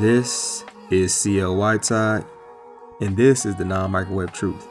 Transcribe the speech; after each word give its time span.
This 0.00 0.64
is 0.90 1.14
CL 1.14 1.56
Whiteside, 1.56 2.24
and 3.00 3.16
this 3.16 3.46
is 3.46 3.54
the 3.56 3.64
non 3.64 3.90
microwave 3.90 4.32
truth. 4.32 4.68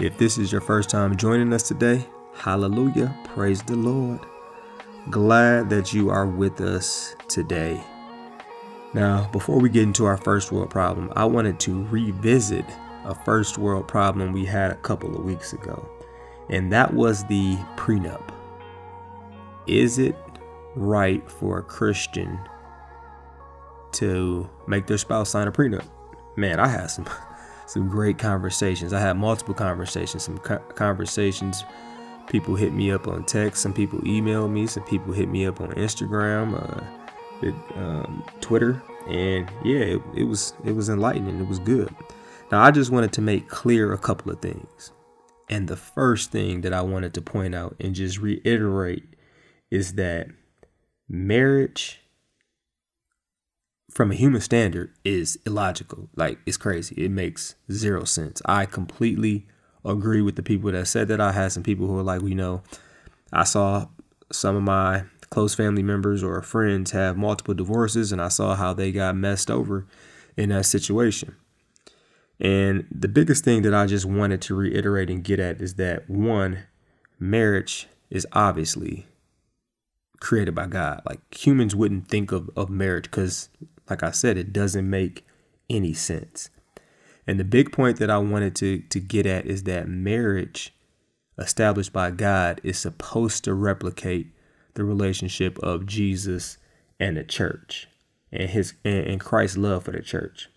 If 0.00 0.16
this 0.18 0.38
is 0.38 0.52
your 0.52 0.60
first 0.60 0.88
time 0.88 1.16
joining 1.16 1.52
us 1.52 1.64
today, 1.64 2.06
hallelujah, 2.34 3.14
praise 3.24 3.62
the 3.62 3.76
Lord. 3.76 4.20
Glad 5.10 5.68
that 5.70 5.92
you 5.92 6.10
are 6.10 6.26
with 6.26 6.60
us 6.60 7.14
today. 7.28 7.82
Now, 8.94 9.28
before 9.32 9.58
we 9.60 9.68
get 9.68 9.82
into 9.82 10.06
our 10.06 10.16
first 10.16 10.52
world 10.52 10.70
problem, 10.70 11.12
I 11.16 11.24
wanted 11.26 11.60
to 11.60 11.84
revisit 11.88 12.64
a 13.04 13.14
first 13.14 13.58
world 13.58 13.86
problem 13.86 14.32
we 14.32 14.46
had 14.46 14.70
a 14.70 14.76
couple 14.76 15.14
of 15.14 15.24
weeks 15.24 15.52
ago, 15.52 15.88
and 16.48 16.72
that 16.72 16.94
was 16.94 17.24
the 17.24 17.56
prenup. 17.76 18.30
Is 19.66 19.98
it 19.98 20.16
right 20.76 21.28
for 21.30 21.58
a 21.58 21.62
Christian 21.62 22.38
to 23.92 24.48
make 24.68 24.86
their 24.86 24.98
spouse 24.98 25.30
sign 25.30 25.48
a 25.48 25.52
prenup? 25.52 25.84
Man, 26.36 26.60
I 26.60 26.68
had 26.68 26.86
some 26.86 27.08
some 27.66 27.88
great 27.88 28.18
conversations. 28.18 28.92
I 28.92 29.00
had 29.00 29.16
multiple 29.16 29.54
conversations, 29.54 30.22
some 30.22 30.38
conversations. 30.38 31.64
People 32.28 32.54
hit 32.54 32.72
me 32.72 32.90
up 32.90 33.08
on 33.08 33.24
text. 33.24 33.62
Some 33.62 33.72
people 33.72 34.00
emailed 34.00 34.50
me. 34.50 34.66
Some 34.66 34.84
people 34.84 35.12
hit 35.12 35.28
me 35.28 35.46
up 35.46 35.60
on 35.60 35.70
Instagram, 35.72 36.54
uh, 36.54 37.78
um, 37.78 38.24
Twitter, 38.40 38.82
and 39.08 39.48
yeah, 39.64 39.78
it, 39.78 40.02
it 40.14 40.24
was 40.24 40.54
it 40.64 40.72
was 40.72 40.88
enlightening. 40.88 41.40
It 41.40 41.48
was 41.48 41.58
good. 41.58 41.94
Now, 42.50 42.62
I 42.62 42.70
just 42.70 42.90
wanted 42.90 43.12
to 43.14 43.22
make 43.22 43.48
clear 43.48 43.92
a 43.92 43.98
couple 43.98 44.30
of 44.30 44.40
things. 44.40 44.92
And 45.48 45.68
the 45.68 45.76
first 45.76 46.30
thing 46.30 46.60
that 46.62 46.72
I 46.72 46.82
wanted 46.82 47.14
to 47.14 47.22
point 47.22 47.54
out 47.54 47.76
and 47.80 47.94
just 47.94 48.18
reiterate 48.18 49.04
is 49.70 49.94
that 49.94 50.28
marriage 51.08 52.00
from 53.90 54.10
a 54.10 54.14
human 54.14 54.40
standard 54.40 54.92
is 55.04 55.38
illogical. 55.46 56.08
Like 56.16 56.38
it's 56.46 56.56
crazy. 56.56 56.94
It 57.04 57.10
makes 57.10 57.54
zero 57.70 58.04
sense. 58.04 58.42
I 58.44 58.66
completely 58.66 59.46
agree 59.84 60.20
with 60.20 60.36
the 60.36 60.42
people 60.42 60.70
that 60.72 60.86
said 60.86 61.08
that. 61.08 61.20
I 61.20 61.32
had 61.32 61.52
some 61.52 61.62
people 61.62 61.86
who 61.86 61.94
were 61.94 62.02
like, 62.02 62.22
you 62.22 62.34
know, 62.34 62.62
I 63.32 63.44
saw 63.44 63.86
some 64.30 64.56
of 64.56 64.62
my 64.62 65.04
close 65.30 65.54
family 65.54 65.82
members 65.82 66.22
or 66.22 66.40
friends 66.42 66.90
have 66.90 67.16
multiple 67.16 67.54
divorces 67.54 68.12
and 68.12 68.20
I 68.20 68.28
saw 68.28 68.54
how 68.54 68.72
they 68.72 68.92
got 68.92 69.16
messed 69.16 69.50
over 69.50 69.86
in 70.36 70.50
that 70.50 70.66
situation. 70.66 71.34
And 72.38 72.86
the 72.90 73.08
biggest 73.08 73.44
thing 73.44 73.62
that 73.62 73.74
I 73.74 73.86
just 73.86 74.04
wanted 74.04 74.42
to 74.42 74.54
reiterate 74.54 75.08
and 75.08 75.24
get 75.24 75.40
at 75.40 75.60
is 75.60 75.74
that 75.74 76.08
one, 76.10 76.64
marriage 77.18 77.88
is 78.10 78.26
obviously 78.32 79.06
created 80.20 80.54
by 80.54 80.66
God. 80.66 81.02
Like 81.06 81.20
humans 81.34 81.74
wouldn't 81.74 82.08
think 82.08 82.32
of, 82.32 82.50
of 82.56 82.70
marriage 82.70 83.04
because 83.04 83.48
like 83.88 84.02
I 84.02 84.10
said, 84.10 84.36
it 84.36 84.52
doesn't 84.52 84.88
make 84.88 85.24
any 85.70 85.92
sense. 85.92 86.50
And 87.26 87.40
the 87.40 87.44
big 87.44 87.72
point 87.72 87.98
that 87.98 88.10
I 88.10 88.18
wanted 88.18 88.54
to, 88.56 88.80
to 88.80 89.00
get 89.00 89.26
at 89.26 89.46
is 89.46 89.64
that 89.64 89.88
marriage 89.88 90.72
established 91.38 91.92
by 91.92 92.10
God 92.10 92.60
is 92.62 92.78
supposed 92.78 93.44
to 93.44 93.54
replicate 93.54 94.32
the 94.74 94.84
relationship 94.84 95.58
of 95.58 95.86
Jesus 95.86 96.58
and 96.98 97.16
the 97.16 97.24
church 97.24 97.88
and 98.32 98.50
his 98.50 98.74
and 98.84 99.20
Christ's 99.20 99.56
love 99.56 99.84
for 99.84 99.92
the 99.92 100.02
church. 100.02 100.48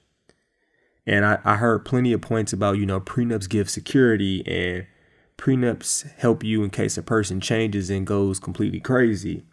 And 1.05 1.25
I, 1.25 1.39
I 1.43 1.55
heard 1.55 1.85
plenty 1.85 2.13
of 2.13 2.21
points 2.21 2.53
about, 2.53 2.77
you 2.77 2.85
know, 2.85 2.99
prenups 2.99 3.49
give 3.49 3.69
security 3.69 4.45
and 4.45 4.85
prenups 5.37 6.11
help 6.17 6.43
you 6.43 6.63
in 6.63 6.69
case 6.69 6.97
a 6.97 7.01
person 7.03 7.39
changes 7.39 7.89
and 7.89 8.05
goes 8.05 8.39
completely 8.39 8.79
crazy. 8.79 9.43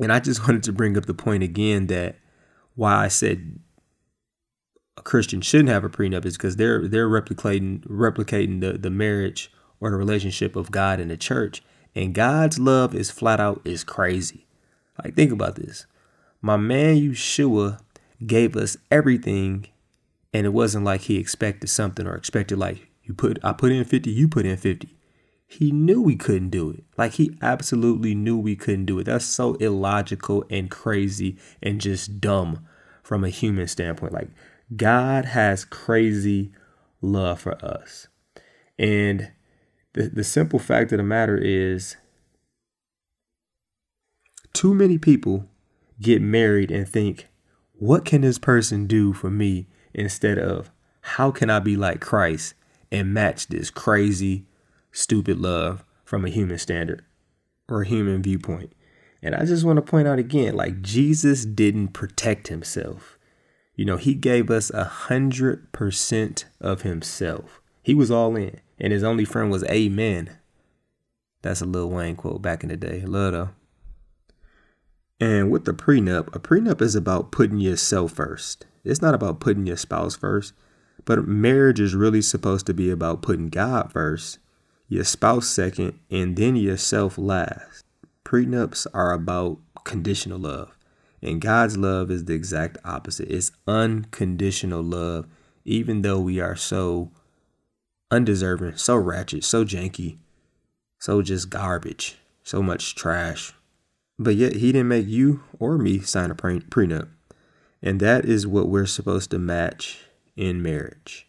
And 0.00 0.12
I 0.12 0.20
just 0.20 0.40
wanted 0.46 0.62
to 0.64 0.72
bring 0.72 0.96
up 0.96 1.06
the 1.06 1.14
point 1.14 1.42
again 1.42 1.86
that 1.88 2.16
why 2.74 3.04
I 3.04 3.08
said 3.08 3.58
a 4.96 5.02
Christian 5.02 5.40
shouldn't 5.40 5.68
have 5.68 5.84
a 5.84 5.88
prenup 5.88 6.24
is 6.24 6.36
because 6.36 6.56
they're 6.56 6.86
they're 6.86 7.08
replicating 7.08 7.86
replicating 7.86 8.60
the, 8.60 8.72
the 8.78 8.90
marriage 8.90 9.50
or 9.80 9.90
the 9.90 9.96
relationship 9.96 10.56
of 10.56 10.70
God 10.70 11.00
and 11.00 11.10
the 11.10 11.16
church. 11.16 11.62
And 11.94 12.14
God's 12.14 12.58
love 12.58 12.94
is 12.94 13.10
flat 13.10 13.40
out 13.40 13.60
is 13.64 13.84
crazy. 13.84 14.46
Like 15.02 15.14
think 15.14 15.32
about 15.32 15.56
this. 15.56 15.86
My 16.40 16.56
man 16.56 16.96
Yeshua 16.96 17.80
gave 18.26 18.56
us 18.56 18.76
everything 18.90 19.66
and 20.32 20.46
it 20.46 20.50
wasn't 20.50 20.84
like 20.84 21.02
he 21.02 21.16
expected 21.16 21.68
something 21.68 22.06
or 22.06 22.14
expected 22.14 22.58
like 22.58 22.88
you 23.04 23.14
put 23.14 23.38
I 23.42 23.52
put 23.52 23.72
in 23.72 23.84
50, 23.84 24.10
you 24.10 24.28
put 24.28 24.46
in 24.46 24.56
50. 24.56 24.97
He 25.50 25.72
knew 25.72 26.02
we 26.02 26.14
couldn't 26.14 26.50
do 26.50 26.70
it. 26.70 26.84
Like 26.98 27.14
he 27.14 27.36
absolutely 27.40 28.14
knew 28.14 28.36
we 28.36 28.54
couldn't 28.54 28.84
do 28.84 28.98
it. 28.98 29.04
That's 29.04 29.24
so 29.24 29.54
illogical 29.54 30.44
and 30.50 30.70
crazy 30.70 31.38
and 31.62 31.80
just 31.80 32.20
dumb 32.20 32.66
from 33.02 33.24
a 33.24 33.30
human 33.30 33.66
standpoint. 33.66 34.12
Like 34.12 34.28
God 34.76 35.24
has 35.24 35.64
crazy 35.64 36.52
love 37.00 37.40
for 37.40 37.54
us. 37.64 38.08
And 38.78 39.32
the, 39.94 40.10
the 40.10 40.22
simple 40.22 40.58
fact 40.58 40.92
of 40.92 40.98
the 40.98 41.02
matter 41.02 41.38
is 41.38 41.96
too 44.52 44.74
many 44.74 44.98
people 44.98 45.46
get 45.98 46.20
married 46.20 46.70
and 46.70 46.86
think, 46.86 47.28
what 47.72 48.04
can 48.04 48.20
this 48.20 48.38
person 48.38 48.86
do 48.86 49.14
for 49.14 49.30
me 49.30 49.66
instead 49.94 50.38
of 50.38 50.70
how 51.00 51.30
can 51.30 51.48
I 51.48 51.58
be 51.58 51.74
like 51.74 52.00
Christ 52.00 52.52
and 52.92 53.14
match 53.14 53.46
this 53.46 53.70
crazy, 53.70 54.44
stupid 54.98 55.38
love 55.38 55.84
from 56.04 56.24
a 56.24 56.30
human 56.30 56.58
standard 56.58 57.04
or 57.68 57.82
a 57.82 57.86
human 57.86 58.22
viewpoint. 58.22 58.72
And 59.22 59.34
I 59.34 59.44
just 59.44 59.64
want 59.64 59.76
to 59.76 59.82
point 59.82 60.08
out 60.08 60.18
again 60.18 60.54
like 60.54 60.82
Jesus 60.82 61.44
didn't 61.44 61.88
protect 61.88 62.48
himself. 62.48 63.18
You 63.74 63.84
know, 63.84 63.96
he 63.96 64.14
gave 64.14 64.50
us 64.50 64.70
a 64.70 64.84
hundred 64.84 65.72
percent 65.72 66.46
of 66.60 66.82
himself. 66.82 67.60
He 67.82 67.94
was 67.94 68.10
all 68.10 68.36
in, 68.36 68.60
and 68.78 68.92
his 68.92 69.04
only 69.04 69.24
friend 69.24 69.50
was 69.50 69.64
Amen. 69.64 70.36
That's 71.42 71.60
a 71.60 71.66
Lil 71.66 71.90
Wayne 71.90 72.16
quote 72.16 72.42
back 72.42 72.64
in 72.64 72.68
the 72.68 72.76
day. 72.76 73.02
Love 73.02 73.32
though. 73.32 73.50
And 75.20 75.50
with 75.50 75.64
the 75.64 75.72
prenup, 75.72 76.34
a 76.34 76.40
prenup 76.40 76.80
is 76.80 76.94
about 76.94 77.32
putting 77.32 77.58
yourself 77.58 78.12
first. 78.12 78.66
It's 78.84 79.02
not 79.02 79.14
about 79.14 79.40
putting 79.40 79.66
your 79.66 79.76
spouse 79.76 80.16
first, 80.16 80.54
but 81.04 81.26
marriage 81.26 81.80
is 81.80 81.94
really 81.94 82.22
supposed 82.22 82.66
to 82.66 82.74
be 82.74 82.90
about 82.90 83.22
putting 83.22 83.48
God 83.48 83.92
first, 83.92 84.38
your 84.88 85.04
spouse 85.04 85.46
second, 85.46 85.98
and 86.10 86.36
then 86.36 86.56
yourself 86.56 87.18
last. 87.18 87.84
Prenups 88.24 88.86
are 88.92 89.12
about 89.12 89.58
conditional 89.84 90.38
love, 90.38 90.76
and 91.22 91.40
God's 91.40 91.76
love 91.76 92.10
is 92.10 92.24
the 92.24 92.34
exact 92.34 92.78
opposite. 92.84 93.28
It's 93.28 93.52
unconditional 93.66 94.82
love, 94.82 95.26
even 95.64 96.02
though 96.02 96.20
we 96.20 96.40
are 96.40 96.56
so 96.56 97.10
undeserving, 98.10 98.76
so 98.76 98.96
ratchet, 98.96 99.44
so 99.44 99.64
janky, 99.64 100.18
so 100.98 101.22
just 101.22 101.50
garbage, 101.50 102.18
so 102.42 102.62
much 102.62 102.94
trash. 102.94 103.52
But 104.18 104.34
yet, 104.36 104.54
He 104.54 104.72
didn't 104.72 104.88
make 104.88 105.06
you 105.06 105.44
or 105.58 105.78
me 105.78 106.00
sign 106.00 106.30
a 106.30 106.34
prenup. 106.34 107.08
And 107.80 108.00
that 108.00 108.24
is 108.24 108.46
what 108.46 108.68
we're 108.68 108.86
supposed 108.86 109.30
to 109.30 109.38
match 109.38 110.00
in 110.36 110.60
marriage. 110.60 111.27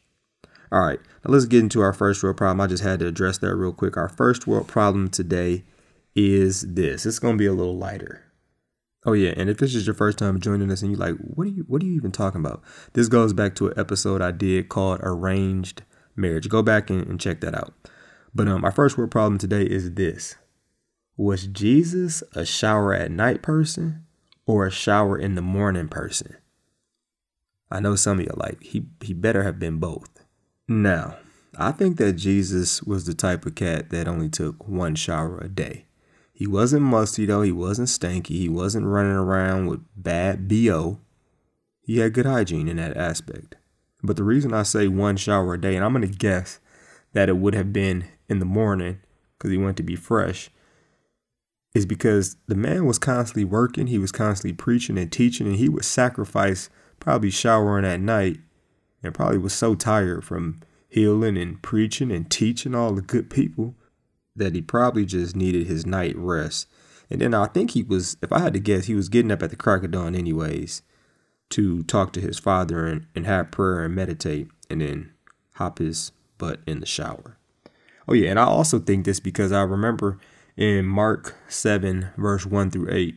All 0.72 0.82
right, 0.82 1.00
now 1.26 1.32
let's 1.32 1.46
get 1.46 1.62
into 1.64 1.82
our 1.82 1.94
first 1.94 2.22
world 2.22 2.38
problem. 2.38 2.62
I 2.62 2.68
just 2.68 2.84
had 2.84 3.00
to 3.00 3.08
address 3.08 3.40
that 3.40 3.56
real 3.56 3.74
quick. 3.74 3.98
Our 3.98 4.10
first 4.10 4.46
world 4.46 4.68
problem 4.68 5.10
today 5.10 5.64
is 6.16 6.62
this. 6.62 7.06
It's 7.06 7.20
going 7.20 7.36
to 7.36 7.40
be 7.40 7.48
a 7.48 7.54
little 7.54 7.78
lighter. 7.78 8.24
Oh 9.06 9.14
yeah, 9.14 9.34
and 9.38 9.50
if 9.50 9.58
this 9.58 9.74
is 9.74 9.88
your 9.88 9.94
first 9.94 10.18
time 10.18 10.40
joining 10.40 10.70
us 10.70 10.82
and 10.82 10.92
you're 10.92 11.00
like, 11.00 11.16
what 11.18 11.48
are 11.48 11.52
you 11.52 11.64
what 11.68 11.82
are 11.82 11.86
you 11.86 11.96
even 11.96 12.12
talking 12.12 12.42
about? 12.42 12.62
This 12.94 13.08
goes 13.08 13.34
back 13.34 13.56
to 13.56 13.68
an 13.68 13.80
episode 13.80 14.22
I 14.22 14.32
did 14.32 14.70
called 14.70 15.00
Arranged 15.02 15.84
Marriage. 16.16 16.50
Go 16.50 16.62
back 16.62 16.90
and, 16.90 17.08
and 17.08 17.20
check 17.20 17.40
that 17.42 17.56
out. 17.56 17.74
But 18.36 18.48
um 18.48 18.66
our 18.66 18.72
first 18.72 18.98
world 18.98 19.12
problem 19.12 19.38
today 19.38 19.64
is 19.64 19.94
this. 19.94 20.36
Was 21.16 21.48
Jesus 21.48 22.24
a 22.34 22.46
shower 22.46 22.94
at 22.94 23.12
night 23.12 23.42
person 23.42 24.06
or 24.46 24.66
a 24.66 24.72
shower 24.72 25.18
in 25.18 25.36
the 25.36 25.42
morning 25.42 25.88
person? 25.88 26.36
I 27.72 27.80
know 27.80 27.96
some 27.96 28.20
of 28.20 28.26
you 28.26 28.32
like, 28.36 28.64
he, 28.64 28.86
he 29.02 29.14
better 29.14 29.44
have 29.44 29.60
been 29.60 29.78
both. 29.78 30.19
Now, 30.72 31.18
I 31.58 31.72
think 31.72 31.98
that 31.98 32.14
Jesus 32.14 32.84
was 32.84 33.08
the 33.08 33.16
type 33.16 33.48
of 33.48 33.56
cat 33.56 33.90
that 33.90 34.08
only 34.08 34.30
took 34.30 34.68
one 34.68 34.94
shower 34.94 35.40
a 35.40 35.50
day. 35.50 35.86
He 36.32 36.46
wasn't 36.46 36.84
musty 36.84 37.26
though, 37.26 37.42
he 37.42 37.52
wasn't 37.52 37.88
stanky, 37.88 38.38
he 38.38 38.50
wasn't 38.50 38.86
running 38.86 39.14
around 39.14 39.66
with 39.66 39.82
bad 39.96 40.48
BO. 40.48 41.00
He 41.82 41.98
had 41.98 42.14
good 42.14 42.28
hygiene 42.28 42.68
in 42.68 42.78
that 42.78 42.96
aspect. 42.96 43.56
But 44.04 44.16
the 44.16 44.24
reason 44.24 44.54
I 44.54 44.62
say 44.62 44.88
one 44.88 45.18
shower 45.18 45.56
a 45.56 45.60
day, 45.60 45.76
and 45.76 45.84
I'm 45.84 45.92
going 45.92 46.08
to 46.08 46.18
guess 46.18 46.60
that 47.14 47.30
it 47.30 47.38
would 47.38 47.56
have 47.56 47.74
been 47.74 48.06
in 48.30 48.38
the 48.38 48.46
morning 48.46 49.00
because 49.38 49.50
he 49.50 49.58
wanted 49.58 49.78
to 49.78 49.84
be 49.84 49.96
fresh, 49.96 50.52
is 51.74 51.88
because 51.88 52.38
the 52.46 52.54
man 52.54 52.86
was 52.86 53.00
constantly 53.00 53.44
working, 53.44 53.88
he 53.88 53.98
was 53.98 54.12
constantly 54.12 54.54
preaching 54.54 55.00
and 55.00 55.12
teaching, 55.12 55.48
and 55.48 55.56
he 55.56 55.68
would 55.68 55.84
sacrifice 55.84 56.70
probably 57.00 57.32
showering 57.32 57.86
at 57.86 58.00
night 58.00 58.40
and 59.04 59.14
probably 59.14 59.38
was 59.38 59.54
so 59.54 59.76
tired 59.76 60.24
from 60.24 60.62
healing 60.88 61.38
and 61.38 61.62
preaching 61.62 62.12
and 62.12 62.30
teaching 62.30 62.76
all 62.76 62.94
the 62.94 63.02
good 63.02 63.30
people 63.30 63.76
that 64.36 64.56
he 64.56 64.62
probably 64.62 65.06
just 65.06 65.36
needed 65.36 65.68
his 65.68 65.86
night 65.86 66.16
rest. 66.18 66.68
And 67.10 67.22
then 67.22 67.34
I 67.34 67.48
think 67.48 67.72
he 67.72 67.84
was, 67.84 68.18
if 68.22 68.32
I 68.32 68.40
had 68.40 68.54
to 68.54 68.60
guess, 68.60 68.86
he 68.86 68.96
was 68.96 69.10
getting 69.10 69.32
up 69.32 69.44
at 69.44 69.50
the 69.50 69.56
crack 69.56 69.84
of 69.84 69.92
dawn 69.92 70.16
anyways 70.16 70.82
to 71.52 71.84
talk 71.84 72.14
to 72.14 72.22
his 72.22 72.40
father 72.40 72.86
and, 72.86 73.08
and 73.16 73.26
have 73.26 73.52
prayer 73.52 73.84
and 73.84 73.96
meditate 73.96 74.48
and 74.70 74.82
then 74.82 75.12
hop 75.56 75.80
his 75.80 76.12
butt 76.38 76.60
in 76.68 76.80
the 76.80 76.86
shower. 76.86 77.38
Oh, 78.08 78.14
yeah. 78.14 78.30
And 78.30 78.40
I 78.40 78.46
also 78.46 78.80
think 78.80 79.06
this 79.06 79.20
because 79.20 79.52
I 79.52 79.62
remember 79.62 80.18
in 80.56 80.86
Mark 80.86 81.36
7, 81.48 82.10
verse 82.18 82.46
1 82.46 82.72
through 82.72 82.90
8, 82.92 83.16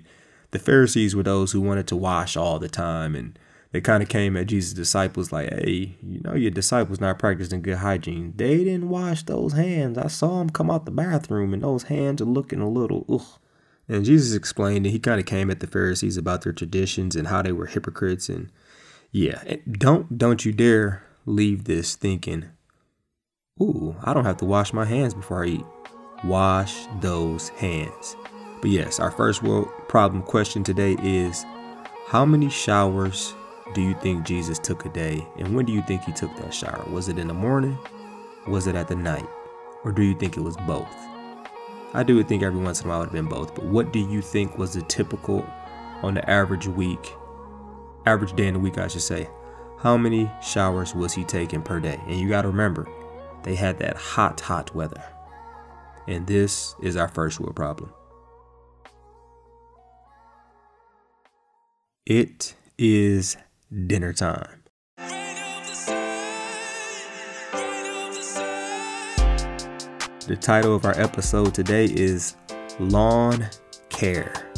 the 0.51 0.59
Pharisees 0.59 1.17
were 1.17 1.23
those 1.23 1.53
who 1.53 1.61
wanted 1.61 1.87
to 1.89 1.97
wash 1.97 2.37
all 2.37 2.59
the 2.59 2.69
time. 2.69 3.15
And 3.15 3.39
they 3.73 3.81
kind 3.81 4.03
of 4.03 4.09
came 4.09 4.37
at 4.37 4.47
Jesus' 4.47 4.75
disciples 4.75 5.33
like, 5.33 5.49
hey, 5.51 5.97
you 6.03 6.21
know, 6.21 6.35
your 6.35 6.51
disciples 6.51 7.01
not 7.01 7.19
practicing 7.19 7.63
good 7.63 7.79
hygiene. 7.79 8.35
They 8.37 8.59
didn't 8.59 8.91
wash 8.91 9.23
those 9.23 9.55
hands. 9.55 9.97
I 9.97 10.09
saw 10.09 10.39
them 10.39 10.51
come 10.51 10.71
out 10.71 10.85
the 10.85 10.91
bathroom 10.91 11.55
and 11.55 11.63
those 11.63 11.85
hands 11.85 12.21
are 12.21 12.27
looking 12.27 12.61
a 12.61 12.69
little, 12.69 13.07
ugh. 13.09 13.41
And 13.89 14.05
Jesus 14.05 14.37
explained 14.37 14.85
that 14.85 14.91
he 14.91 14.99
kind 14.99 15.19
of 15.19 15.27
came 15.27 15.51
at 15.51 15.61
the 15.61 15.67
Pharisees 15.67 16.17
about 16.17 16.43
their 16.43 16.53
traditions 16.53 17.17
and 17.17 17.29
how 17.29 17.43
they 17.43 17.53
were 17.53 17.67
hypocrites. 17.67 18.29
And 18.29 18.51
yeah, 19.11 19.57
don't 19.71 20.17
don't 20.19 20.45
you 20.45 20.53
dare 20.53 21.03
leave 21.27 21.65
this 21.65 21.97
thinking, 21.97 22.51
ooh, 23.61 23.97
I 24.05 24.15
don't 24.15 24.25
have 24.25 24.37
to 24.39 24.45
wash 24.45 24.73
my 24.73 24.85
hands 24.85 25.15
before 25.15 25.45
I 25.45 25.49
eat. 25.49 25.67
Wash 26.25 26.87
those 27.01 27.49
hands. 27.51 28.17
But 28.61 28.71
yes, 28.71 29.01
our 29.01 29.11
first 29.11 29.43
world 29.43 29.69
problem 29.89 30.23
question 30.23 30.63
today 30.63 30.97
is 31.03 31.45
how 32.07 32.25
many 32.25 32.49
showers 32.49 33.35
do 33.75 33.81
you 33.81 33.95
think 33.95 34.25
Jesus 34.25 34.59
took 34.59 34.85
a 34.85 34.89
day? 34.91 35.27
And 35.39 35.55
when 35.55 35.65
do 35.65 35.73
you 35.73 35.83
think 35.83 36.03
he 36.03 36.13
took 36.13 36.35
that 36.37 36.53
shower? 36.53 36.85
Was 36.91 37.09
it 37.09 37.19
in 37.19 37.29
the 37.29 37.35
morning? 37.35 37.79
Was 38.47 38.67
it 38.67 38.75
at 38.75 38.89
the 38.89 38.97
night? 38.97 39.29
Or 39.85 39.93
do 39.93 40.03
you 40.03 40.15
think 40.15 40.37
it 40.37 40.43
was 40.43 40.57
both? 40.59 40.95
I 41.95 42.03
do 42.03 42.23
think 42.23 42.43
every 42.43 42.61
once 42.61 42.81
in 42.81 42.87
a 42.87 42.89
while 42.89 42.99
it 42.99 43.01
would 43.01 43.17
have 43.17 43.29
been 43.29 43.29
both, 43.29 43.55
but 43.55 43.65
what 43.65 43.93
do 43.93 43.99
you 43.99 44.23
think 44.23 44.57
was 44.59 44.75
the 44.75 44.83
typical 44.83 45.47
on 46.03 46.15
the 46.15 46.31
average 46.31 46.67
week, 46.67 47.13
average 48.07 48.35
day 48.35 48.47
in 48.47 48.55
the 48.55 48.61
week, 48.61 48.79
I 48.79 48.89
should 48.89 49.03
say? 49.03 49.29
How 49.79 49.97
many 49.97 50.31
showers 50.43 50.95
was 50.95 51.13
he 51.13 51.25
taking 51.25 51.63
per 51.63 51.81
day? 51.81 52.01
And 52.07 52.19
you 52.19 52.29
got 52.29 52.43
to 52.43 52.49
remember, 52.49 52.89
they 53.43 53.55
had 53.55 53.79
that 53.81 53.97
hot, 53.97 54.41
hot 54.41 54.75
weather. 54.75 55.03
And 56.09 56.27
this 56.27 56.75
is 56.83 56.97
our 56.97 57.09
first 57.09 57.41
world 57.41 57.57
problem. 57.57 57.93
It 62.07 62.55
is 62.79 63.37
dinner 63.87 64.13
time. 64.13 64.63
The 70.27 70.37
title 70.41 70.75
of 70.75 70.85
our 70.85 70.99
episode 71.01 71.55
today 71.55 71.87
is 71.87 72.37
Lawn 72.79 73.49
Care. 73.89 74.53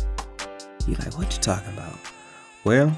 You 0.87 0.96
like, 0.96 1.16
what 1.16 1.34
you 1.34 1.40
talking 1.40 1.72
about? 1.72 1.99
Well, 2.64 2.96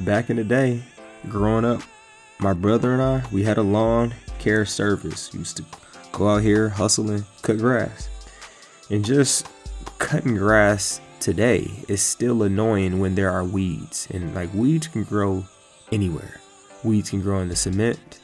back 0.00 0.30
in 0.30 0.36
the 0.36 0.44
day, 0.44 0.82
growing 1.28 1.64
up, 1.64 1.82
my 2.38 2.52
brother 2.52 2.92
and 2.92 3.02
I, 3.02 3.22
we 3.32 3.42
had 3.42 3.58
a 3.58 3.62
lawn 3.62 4.14
care 4.38 4.64
service. 4.64 5.32
We 5.32 5.40
used 5.40 5.56
to 5.56 5.64
go 6.12 6.28
out 6.28 6.42
here, 6.42 6.68
hustle 6.68 7.10
and 7.10 7.24
cut 7.42 7.58
grass. 7.58 8.08
And 8.90 9.04
just 9.04 9.46
cutting 9.98 10.36
grass 10.36 11.00
today 11.28 11.70
is 11.88 12.00
still 12.00 12.42
annoying 12.42 13.00
when 13.00 13.14
there 13.14 13.30
are 13.30 13.44
weeds. 13.44 14.08
And 14.10 14.34
like 14.34 14.52
weeds 14.54 14.88
can 14.88 15.04
grow 15.04 15.44
anywhere. 15.92 16.40
Weeds 16.82 17.10
can 17.10 17.20
grow 17.20 17.40
in 17.40 17.48
the 17.48 17.56
cement, 17.56 18.20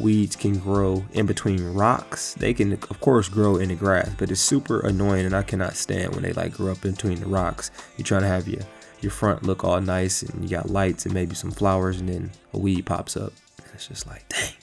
Weeds 0.00 0.34
can 0.34 0.58
grow 0.58 1.04
in 1.12 1.24
between 1.24 1.72
rocks. 1.72 2.34
They 2.34 2.52
can, 2.52 2.72
of 2.72 3.00
course, 3.00 3.28
grow 3.28 3.56
in 3.56 3.68
the 3.68 3.76
grass, 3.76 4.10
but 4.18 4.28
it's 4.28 4.40
super 4.40 4.80
annoying, 4.80 5.24
and 5.24 5.36
I 5.36 5.42
cannot 5.42 5.76
stand 5.76 6.12
when 6.12 6.24
they 6.24 6.32
like 6.32 6.54
grow 6.54 6.72
up 6.72 6.84
in 6.84 6.92
between 6.92 7.20
the 7.20 7.26
rocks. 7.26 7.70
You're 7.96 8.04
trying 8.04 8.22
to 8.22 8.26
have 8.26 8.48
your 8.48 8.62
your 9.00 9.12
front 9.12 9.44
look 9.44 9.62
all 9.62 9.80
nice, 9.80 10.22
and 10.22 10.42
you 10.42 10.50
got 10.50 10.68
lights 10.68 11.04
and 11.04 11.14
maybe 11.14 11.36
some 11.36 11.52
flowers, 11.52 12.00
and 12.00 12.08
then 12.08 12.32
a 12.52 12.58
weed 12.58 12.86
pops 12.86 13.16
up. 13.16 13.32
It's 13.72 13.86
just 13.86 14.08
like, 14.08 14.28
dang. 14.30 14.54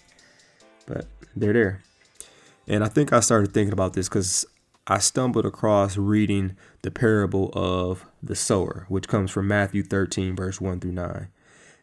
But 0.86 1.06
they're 1.34 1.54
there, 1.54 1.82
and 2.68 2.84
I 2.84 2.90
think 2.90 3.14
I 3.14 3.22
started 3.22 3.54
thinking 3.54 3.72
about 3.72 3.94
this 3.94 4.10
because 4.10 4.46
I 4.86 4.98
stumbled 4.98 5.46
across 5.46 5.96
reading 5.96 6.58
the 6.82 6.92
parable 6.92 7.52
of 7.54 8.06
the 8.22 8.36
sower, 8.36 8.86
which 8.90 9.08
comes 9.08 9.32
from 9.32 9.48
Matthew 9.48 9.84
13, 9.84 10.36
verse 10.36 10.60
1 10.60 10.80
through 10.80 10.94
9. 10.94 11.28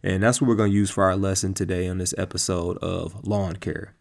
And 0.02 0.22
that's 0.22 0.40
what 0.40 0.48
we're 0.48 0.56
going 0.56 0.70
to 0.70 0.76
use 0.76 0.90
for 0.90 1.04
our 1.04 1.16
lesson 1.16 1.54
today 1.54 1.88
on 1.88 1.98
this 1.98 2.14
episode 2.16 2.78
of 2.78 3.26
lawn 3.26 3.56
care. 3.56 3.94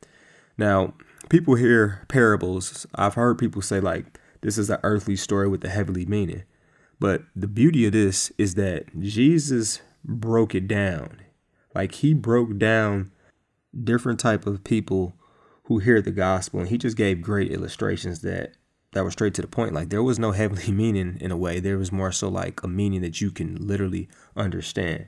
Now, 0.57 0.94
people 1.29 1.55
hear 1.55 2.05
parables. 2.07 2.85
I've 2.95 3.15
heard 3.15 3.38
people 3.38 3.61
say, 3.61 3.79
like, 3.79 4.19
this 4.41 4.57
is 4.57 4.69
an 4.69 4.79
earthly 4.83 5.15
story 5.15 5.47
with 5.47 5.63
a 5.63 5.69
heavenly 5.69 6.05
meaning. 6.05 6.44
But 6.99 7.23
the 7.35 7.47
beauty 7.47 7.85
of 7.85 7.94
this 7.94 8.31
is 8.38 8.55
that 8.55 8.99
Jesus 8.99 9.81
broke 10.03 10.55
it 10.55 10.67
down. 10.67 11.21
Like, 11.75 11.95
he 11.95 12.13
broke 12.13 12.57
down 12.57 13.11
different 13.83 14.19
type 14.19 14.47
of 14.47 14.63
people 14.63 15.13
who 15.65 15.79
hear 15.79 16.01
the 16.01 16.11
gospel 16.11 16.61
and 16.61 16.69
he 16.69 16.77
just 16.77 16.95
gave 16.95 17.21
great 17.21 17.51
illustrations 17.51 18.21
that 18.21 18.53
that 18.94 19.04
were 19.04 19.12
straight 19.12 19.34
to 19.34 19.42
the 19.42 19.48
point 19.48 19.74
like 19.74 19.89
there 19.89 20.04
was 20.04 20.19
no 20.19 20.31
heavenly 20.34 20.72
meaning 20.72 21.18
in 21.22 21.31
a 21.31 21.38
way 21.38 21.60
there 21.60 21.78
was 21.78 21.92
more 21.92 22.12
so 22.12 22.30
like 22.30 22.62
a 22.63 22.68
meaning 22.68 23.01
that 23.01 23.22
you 23.22 23.31
can 23.31 23.56
literally 23.56 24.07
understand 24.36 25.07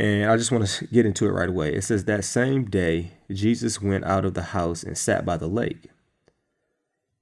and 0.00 0.30
I 0.30 0.38
just 0.38 0.50
want 0.50 0.66
to 0.66 0.86
get 0.86 1.04
into 1.04 1.26
it 1.26 1.32
right 1.32 1.48
away. 1.48 1.74
It 1.74 1.84
says, 1.84 2.06
That 2.06 2.24
same 2.24 2.64
day, 2.64 3.12
Jesus 3.30 3.82
went 3.82 4.04
out 4.04 4.24
of 4.24 4.32
the 4.32 4.42
house 4.42 4.82
and 4.82 4.96
sat 4.96 5.26
by 5.26 5.36
the 5.36 5.46
lake. 5.46 5.88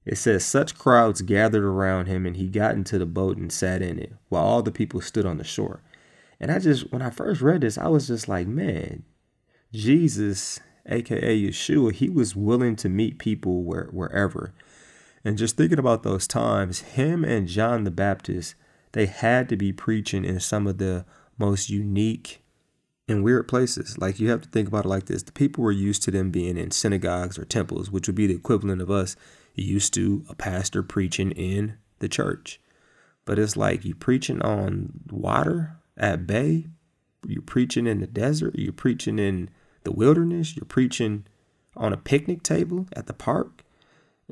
It 0.05 0.17
says, 0.17 0.45
Such 0.45 0.79
crowds 0.79 1.23
gathered 1.23 1.65
around 1.65 2.07
him, 2.07 2.25
and 2.25 2.37
he 2.37 2.49
got 2.49 2.77
into 2.77 2.97
the 2.97 3.05
boat 3.05 3.37
and 3.37 3.51
sat 3.51 3.83
in 3.83 3.99
it, 3.99 4.13
while 4.29 4.45
all 4.45 4.63
the 4.63 4.71
people 4.71 5.01
stood 5.01 5.27
on 5.27 5.39
the 5.39 5.45
shore. 5.45 5.83
And 6.39 6.53
I 6.53 6.61
just, 6.61 6.93
when 6.93 7.03
I 7.03 7.11
first 7.11 7.41
read 7.41 7.63
this, 7.63 7.79
I 7.79 7.89
was 7.89 8.07
just 8.07 8.29
like, 8.29 8.47
man, 8.47 9.03
Jesus, 9.73 10.61
aka 10.87 11.37
Yeshua, 11.37 11.93
he 11.93 12.09
was 12.09 12.37
willing 12.37 12.77
to 12.77 12.89
meet 12.89 13.19
people 13.19 13.65
where, 13.65 13.89
wherever. 13.91 14.55
And 15.29 15.37
just 15.37 15.59
thinking 15.59 15.79
about 15.79 16.05
those 16.05 16.27
times, 16.27 16.81
him 16.81 17.23
and 17.23 17.49
John 17.49 17.85
the 17.85 17.91
Baptist, 17.91 18.55
they 18.93 19.05
had 19.05 19.51
to 19.51 19.59
be 19.59 19.75
preaching 19.75 20.25
in 20.25 20.41
some 20.41 20.67
of 20.67 20.79
the 20.79 21.05
most 21.37 21.69
unique 21.69 22.43
in 23.07 23.23
weird 23.23 23.47
places. 23.47 23.99
Like 23.99 24.19
you 24.19 24.31
have 24.31 24.41
to 24.41 24.49
think 24.49 24.69
about 24.69 24.87
it 24.87 24.89
like 24.89 25.05
this. 25.05 25.23
The 25.23 25.33
people 25.33 25.63
were 25.63 25.71
used 25.71 26.03
to 26.05 26.11
them 26.11 26.31
being 26.31 26.57
in 26.57 26.71
synagogues 26.71 27.39
or 27.39 27.45
temples, 27.45 27.91
which 27.91 28.07
would 28.07 28.15
be 28.15 28.27
the 28.27 28.37
equivalent 28.37 28.81
of 28.81 28.91
us 28.91 29.17
used 29.55 29.93
to 29.95 30.25
a 30.31 30.35
pastor 30.35 30.83
preaching 30.83 31.33
in 31.33 31.77
the 31.99 32.09
church. 32.09 32.59
But 33.27 33.39
it's 33.39 33.55
like 33.55 33.85
you 33.85 33.95
preaching 33.95 34.41
on 34.41 34.93
water 35.11 35.77
at 35.99 36.27
bay, 36.27 36.69
you're 37.27 37.43
preaching 37.43 37.87
in 37.87 38.01
the 38.01 38.07
desert, 38.07 38.55
you're 38.57 38.73
preaching 38.73 39.19
in 39.19 39.51
the 39.85 39.93
wilderness, 39.93 40.57
you're 40.57 40.65
preaching 40.65 41.27
on 41.77 41.93
a 41.93 41.99
picnic 41.99 42.43
table 42.43 42.87
at 42.95 43.09
the 43.09 43.13
park. 43.13 43.63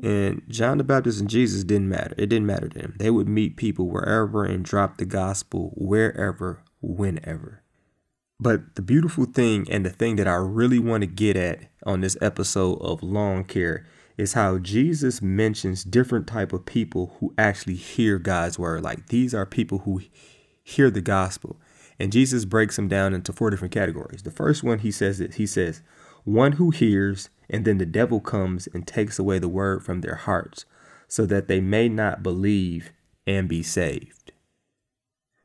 And 0.01 0.43
John 0.47 0.77
the 0.77 0.83
Baptist 0.83 1.19
and 1.19 1.29
Jesus 1.29 1.63
didn't 1.63 1.89
matter. 1.89 2.13
It 2.17 2.27
didn't 2.27 2.45
matter 2.45 2.69
to 2.69 2.79
them. 2.79 2.95
They 2.99 3.09
would 3.09 3.27
meet 3.27 3.57
people 3.57 3.87
wherever 3.87 4.45
and 4.45 4.63
drop 4.63 4.97
the 4.97 5.05
gospel 5.05 5.73
wherever, 5.75 6.61
whenever. 6.81 7.63
But 8.39 8.75
the 8.75 8.83
beautiful 8.83 9.25
thing 9.25 9.65
and 9.71 9.83
the 9.83 9.89
thing 9.89 10.15
that 10.17 10.27
I 10.27 10.35
really 10.35 10.77
want 10.77 11.01
to 11.01 11.07
get 11.07 11.35
at 11.35 11.63
on 11.83 12.01
this 12.01 12.15
episode 12.21 12.79
of 12.81 13.01
lawn 13.01 13.43
care 13.43 13.85
is 14.17 14.33
how 14.33 14.59
Jesus 14.59 15.21
mentions 15.21 15.83
different 15.83 16.27
type 16.27 16.53
of 16.53 16.65
people 16.65 17.15
who 17.19 17.33
actually 17.37 17.75
hear 17.75 18.19
God's 18.19 18.59
word. 18.59 18.83
Like 18.83 19.07
these 19.07 19.33
are 19.33 19.45
people 19.45 19.79
who 19.79 20.01
hear 20.63 20.91
the 20.91 21.01
gospel. 21.01 21.57
And 21.99 22.11
Jesus 22.11 22.45
breaks 22.45 22.75
them 22.75 22.87
down 22.87 23.15
into 23.15 23.33
four 23.33 23.49
different 23.49 23.73
categories. 23.73 24.21
The 24.21 24.31
first 24.31 24.63
one 24.63 24.79
he 24.79 24.91
says 24.91 25.17
this. 25.17 25.35
He 25.35 25.47
says, 25.47 25.81
"One 26.27 26.53
who 26.53 26.71
hears 26.71 27.29
and 27.49 27.63
then 27.63 27.77
the 27.77 27.85
devil 27.85 28.19
comes 28.19 28.67
and 28.67 28.85
takes 28.85 29.17
away 29.17 29.39
the 29.39 29.47
word 29.47 29.81
from 29.81 30.01
their 30.01 30.15
hearts 30.15 30.65
so 31.07 31.25
that 31.25 31.47
they 31.47 31.61
may 31.61 31.87
not 31.87 32.21
believe 32.21 32.91
and 33.25 33.47
be 33.47 33.63
saved." 33.63 34.33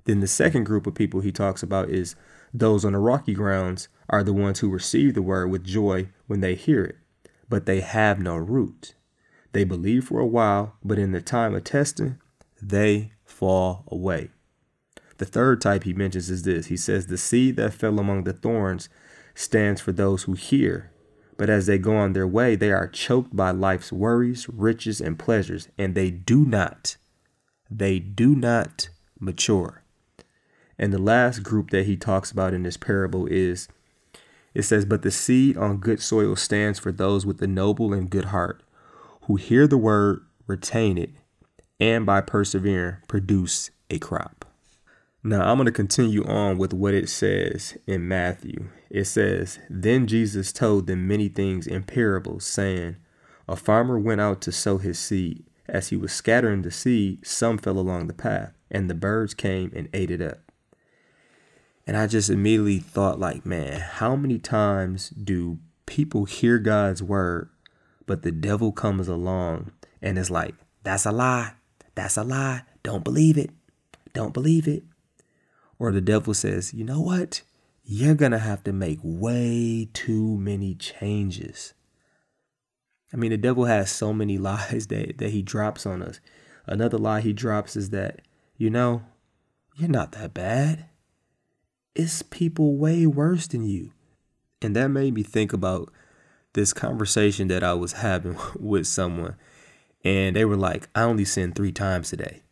Then 0.07 0.19
the 0.19 0.27
second 0.27 0.65
group 0.65 0.89
of 0.89 0.97
people 0.97 1.21
he 1.21 1.31
talks 1.31 1.63
about 1.63 1.89
is 1.89 2.17
those 2.53 2.85
on 2.85 2.95
the 2.95 2.99
rocky 2.99 3.33
grounds 3.33 3.87
are 4.11 4.25
the 4.25 4.33
ones 4.33 4.59
who 4.59 4.69
receive 4.69 5.15
the 5.15 5.23
word 5.23 5.51
with 5.53 5.63
joy 5.63 6.09
when 6.27 6.41
they 6.41 6.57
hear 6.57 6.83
it, 6.83 6.97
but 7.49 7.65
they 7.65 7.81
have 7.81 8.19
no 8.19 8.37
root. 8.37 8.97
They 9.53 9.63
believe 9.63 10.07
for 10.07 10.19
a 10.19 10.27
while, 10.27 10.75
but 10.83 10.99
in 10.99 11.13
the 11.13 11.23
time 11.23 11.55
of 11.55 11.63
testing, 11.63 12.19
they 12.61 13.13
fall 13.25 13.85
away. 13.87 14.31
The 15.19 15.27
third 15.27 15.61
type 15.61 15.85
he 15.85 15.93
mentions 15.93 16.29
is 16.29 16.43
this 16.43 16.67
he 16.67 16.77
says, 16.77 17.07
The 17.07 17.17
seed 17.17 17.55
that 17.55 17.73
fell 17.73 18.01
among 18.01 18.25
the 18.25 18.33
thorns 18.33 18.89
stands 19.35 19.81
for 19.81 19.93
those 19.93 20.25
who 20.25 20.35
hear, 20.35 20.91
but 21.37 21.51
as 21.51 21.67
they 21.67 21.79
go 21.79 21.97
on 21.97 22.13
their 22.13 22.27
way, 22.27 22.55
they 22.55 22.71
are 22.71 22.87
choked 22.87 23.35
by 23.35 23.51
life's 23.51 23.93
worries, 23.93 24.49
riches, 24.49 25.01
and 25.01 25.19
pleasures, 25.19 25.69
and 25.79 25.95
they 25.95 26.11
do 26.11 26.45
not, 26.45 26.97
they 27.71 27.99
do 27.99 28.35
not 28.35 28.89
mature. 29.19 29.83
And 30.79 30.93
the 30.93 30.99
last 30.99 31.43
group 31.43 31.71
that 31.71 31.87
he 31.87 31.97
talks 31.97 32.31
about 32.31 32.55
in 32.55 32.63
this 32.63 32.77
parable 32.77 33.27
is 33.27 33.69
it 34.55 34.63
says, 34.63 34.85
But 34.85 35.03
the 35.03 35.11
seed 35.11 35.57
on 35.57 35.79
good 35.79 36.03
soil 36.03 36.37
stands 36.37 36.79
for 36.79 36.93
those 36.93 37.25
with 37.25 37.41
a 37.43 37.47
noble 37.47 37.93
and 37.93 38.11
good 38.11 38.27
heart, 38.27 38.63
who 39.23 39.37
hear 39.37 39.67
the 39.67 39.79
word, 39.79 40.25
retain 40.47 40.99
it, 40.99 41.11
and 41.81 42.05
by 42.05 42.21
persevering, 42.21 42.97
produce 43.09 43.71
a 43.91 43.99
crop. 43.99 44.45
Now, 45.25 45.49
I'm 45.49 45.57
going 45.57 45.67
to 45.67 45.73
continue 45.73 46.25
on 46.25 46.59
with 46.59 46.73
what 46.73 46.95
it 46.95 47.09
says 47.09 47.79
in 47.87 48.09
Matthew. 48.09 48.71
It 48.91 49.05
says, 49.05 49.61
Then 49.71 50.09
Jesus 50.09 50.53
told 50.53 50.89
them 50.89 51.07
many 51.07 51.29
things 51.29 51.69
in 51.69 51.85
parables, 51.85 52.45
saying, 52.45 52.97
A 53.47 53.55
farmer 53.55 54.01
went 54.01 54.21
out 54.21 54.41
to 54.43 54.53
sow 54.53 54.79
his 54.79 54.99
seed. 54.99 55.45
As 55.69 55.91
he 55.91 55.97
was 55.97 56.13
scattering 56.13 56.63
the 56.63 56.73
seed, 56.73 57.25
some 57.25 57.57
fell 57.57 57.79
along 57.79 58.09
the 58.09 58.15
path, 58.15 58.53
and 58.69 58.91
the 58.91 58.95
birds 58.95 59.33
came 59.33 59.73
and 59.77 59.89
ate 59.95 60.11
it 60.11 60.21
up. 60.21 60.39
And 61.87 61.97
I 61.97 62.09
just 62.09 62.29
immediately 62.29 62.81
thought, 62.81 63.21
like, 63.21 63.47
man, 63.47 63.81
how 63.81 64.17
many 64.17 64.41
times 64.41 65.11
do 65.11 65.59
people 65.87 66.25
hear 66.25 66.59
God's 66.59 67.03
word, 67.03 67.49
but 68.07 68.23
the 68.23 68.33
devil 68.33 68.73
comes 68.73 69.07
along 69.07 69.71
and 70.01 70.19
is 70.19 70.31
like, 70.31 70.57
that's 70.83 71.07
a 71.07 71.13
lie. 71.13 71.53
That's 71.95 72.17
a 72.17 72.25
lie. 72.25 72.63
Don't 72.83 73.05
believe 73.05 73.39
it. 73.39 73.51
Don't 74.13 74.35
believe 74.35 74.67
it. 74.67 74.83
Or 75.83 75.91
the 75.91 76.01
devil 76.01 76.33
says, 76.33 76.73
you 76.73 76.85
know 76.85 77.01
what? 77.01 77.43
You're 77.83 78.15
going 78.15 78.31
to 78.31 78.39
have 78.39 78.63
to 78.63 78.73
make 78.73 79.01
way 79.03 79.89
too 79.93 80.39
many 80.39 80.77
changes. 80.77 81.75
I 83.13 83.17
mean, 83.17 83.33
the 83.33 83.37
devil 83.37 83.65
has 83.65 83.91
so 83.91 84.13
many 84.13 84.39
lies 84.39 84.87
that, 84.87 85.19
that 85.19 85.31
he 85.31 85.43
drops 85.43 85.85
on 85.85 86.01
us. 86.01 86.21
Another 86.67 86.99
lie 86.99 87.21
he 87.21 87.33
drops 87.33 87.75
is 87.75 87.91
that, 87.91 88.21
you 88.57 88.71
know, 88.71 89.03
you're 89.75 89.89
not 89.89 90.13
that 90.13 90.33
bad. 90.33 90.85
It's 91.97 92.23
people 92.23 92.77
way 92.77 93.05
worse 93.05 93.49
than 93.49 93.65
you. 93.65 93.91
And 94.63 94.77
that 94.77 94.87
made 94.87 95.15
me 95.15 95.25
think 95.25 95.53
about 95.53 95.93
this 96.53 96.73
conversation 96.73 97.49
that 97.49 97.65
I 97.65 97.75
was 97.75 97.95
having 97.95 98.39
with 98.57 98.87
someone. 98.87 99.35
And 100.05 100.37
they 100.37 100.45
were 100.45 100.57
like, 100.57 100.89
I 100.95 101.03
only 101.03 101.25
sin 101.25 101.51
three 101.51 101.73
times 101.73 102.11
today. 102.11 102.43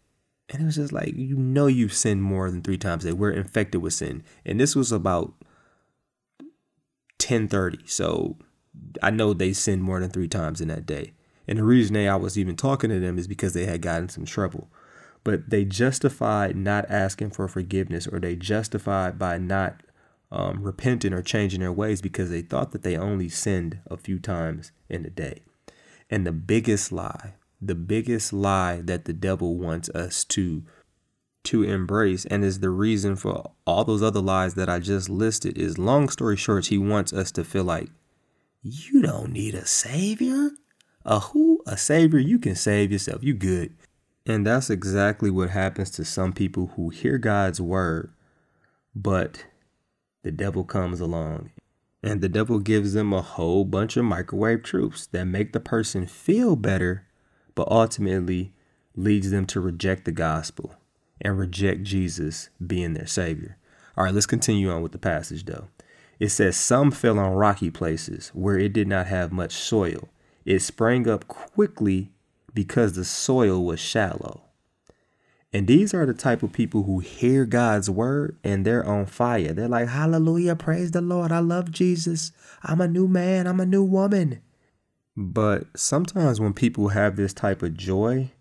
And 0.50 0.62
it 0.62 0.64
was 0.66 0.76
just 0.76 0.92
like, 0.92 1.14
you 1.14 1.37
know, 1.37 1.69
you've 1.69 1.95
sinned 1.95 2.23
more 2.23 2.50
than 2.50 2.61
three 2.61 2.76
times 2.76 3.04
a 3.04 3.09
day. 3.09 3.12
We're 3.12 3.30
infected 3.30 3.80
with 3.80 3.95
sin. 3.95 4.25
And 4.45 4.59
this 4.59 4.75
was 4.75 4.90
about 4.90 5.33
1030. 7.19 7.87
So 7.87 8.37
I 9.00 9.11
know 9.11 9.33
they 9.33 9.52
sinned 9.52 9.83
more 9.83 10.00
than 10.00 10.11
three 10.11 10.28
times 10.28 10.61
in 10.61 10.69
that 10.69 10.87
day. 10.87 11.12
And 11.47 11.59
the 11.59 11.64
reason 11.64 11.95
they 11.95 12.09
I 12.09 12.16
was 12.16 12.37
even 12.37 12.57
talking 12.57 12.90
to 12.90 12.99
them 12.99 13.19
is 13.19 13.28
because 13.28 13.52
they 13.52 13.66
had 13.66 13.83
gotten 13.83 14.09
some 14.09 14.25
trouble. 14.25 14.69
But 15.23 15.50
they 15.50 15.64
justified 15.64 16.57
not 16.57 16.90
asking 16.90 17.30
for 17.30 17.47
forgiveness 17.47 18.07
or 18.07 18.19
they 18.19 18.35
justified 18.35 19.19
by 19.19 19.38
not 19.38 19.83
um, 20.33 20.62
repenting 20.62 21.12
or 21.12 21.23
changing 21.23 21.61
their 21.61 21.73
ways 21.73 22.00
because 22.00 22.30
they 22.30 22.42
thought 22.42 22.73
that 22.73 22.83
they 22.83 22.97
only 22.97 23.28
sinned 23.28 23.80
a 23.90 23.97
few 23.97 24.19
times 24.19 24.73
in 24.88 25.04
a 25.04 25.11
day. 25.11 25.42
And 26.09 26.26
the 26.26 26.33
biggest 26.33 26.90
lie, 26.90 27.35
the 27.61 27.75
biggest 27.75 28.33
lie 28.33 28.81
that 28.83 29.05
the 29.05 29.12
devil 29.12 29.57
wants 29.57 29.88
us 29.90 30.25
to 30.25 30.64
to 31.43 31.62
embrace 31.62 32.26
and 32.26 32.45
is 32.45 32.61
the 32.61 32.69
reason 32.69 33.17
for 33.17 33.50
all 33.67 33.85
those 33.85 34.02
other 34.02 34.21
lies 34.21 34.55
that 34.55 34.69
I 34.69 34.79
just 34.79 35.09
listed 35.09 35.57
is 35.57 35.79
long 35.79 36.11
story 36.11 36.37
short, 36.37 36.67
he 36.67 36.76
wants 36.76 37.14
us 37.14 37.33
to 37.33 37.45
feel 37.45 37.64
like 37.64 37.88
you 38.62 39.00
don't 39.00 39.33
need 39.33 39.55
a 39.55 39.64
savior. 39.67 40.50
A 41.05 41.19
who? 41.19 41.62
A 41.67 41.79
savior? 41.79 42.19
You 42.19 42.38
can 42.38 42.55
save 42.55 42.93
yourself. 42.93 43.25
You 43.25 43.33
good. 43.33 43.75
And 44.26 44.47
that's 44.47 44.69
exactly 44.69 45.31
what 45.31 45.50
happens 45.50 45.90
to 45.93 46.05
some 46.05 46.35
people 46.35 46.73
who 46.76 46.90
hear 46.90 47.17
God's 47.17 47.61
word, 47.61 48.12
but 48.95 49.47
the 50.23 50.31
devil 50.31 50.62
comes 50.62 51.00
along 51.00 51.50
and 52.02 52.21
the 52.21 52.29
devil 52.29 52.59
gives 52.59 52.93
them 52.93 53.12
a 53.12 53.23
whole 53.23 53.64
bunch 53.64 53.97
of 53.97 54.05
microwave 54.05 54.62
truths 54.62 55.07
that 55.09 55.25
make 55.25 55.52
the 55.52 55.61
person 55.61 56.07
feel 56.07 56.57
better, 56.57 57.07
but 57.61 57.71
ultimately 57.71 58.55
leads 58.97 59.31
them 59.31 59.45
to 59.45 59.61
reject 59.61 60.07
the 60.07 60.12
gospel 60.12 60.76
and 61.21 61.38
reject 61.38 61.83
Jesus 61.83 62.49
being 62.67 62.95
their 62.95 63.07
savior. 63.07 63.59
All 63.99 64.05
right, 64.05 64.14
let's 64.14 64.25
continue 64.25 64.71
on 64.71 64.81
with 64.81 64.93
the 64.93 64.99
passage 64.99 65.45
though. 65.45 65.69
It 66.19 66.31
says, 66.31 66.57
Some 66.57 66.90
fell 66.90 67.19
on 67.19 67.35
rocky 67.35 67.69
places 67.69 68.31
where 68.33 68.59
it 68.59 68.73
did 68.73 68.88
not 68.88 69.09
have 69.09 69.31
much 69.31 69.52
soil. 69.52 70.09
It 70.47 70.61
sprang 70.61 71.07
up 71.07 71.29
quickly 71.29 72.12
because 72.55 72.95
the 72.95 73.05
soil 73.05 73.62
was 73.62 73.79
shallow. 73.79 74.40
And 75.52 75.67
these 75.67 75.93
are 75.93 76.07
the 76.07 76.14
type 76.14 76.43
of 76.43 76.55
people 76.55 76.85
who 76.85 77.00
hear 77.00 77.45
God's 77.45 77.90
word 77.90 78.38
and 78.43 78.64
they're 78.64 78.87
on 78.87 79.05
fire. 79.05 79.52
They're 79.52 79.69
like, 79.69 79.88
Hallelujah, 79.88 80.57
praise 80.57 80.93
the 80.93 81.02
Lord. 81.02 81.31
I 81.31 81.40
love 81.40 81.71
Jesus. 81.71 82.33
I'm 82.62 82.81
a 82.81 82.88
new 82.88 83.07
man. 83.07 83.47
I'm 83.47 83.61
a 83.61 83.67
new 83.67 83.85
woman. 83.85 84.40
But 85.17 85.67
sometimes 85.76 86.40
when 86.40 86.55
people 86.55 86.88
have 86.88 87.17
this 87.17 87.33
type 87.35 87.62
of 87.62 87.76
joy, 87.76 88.33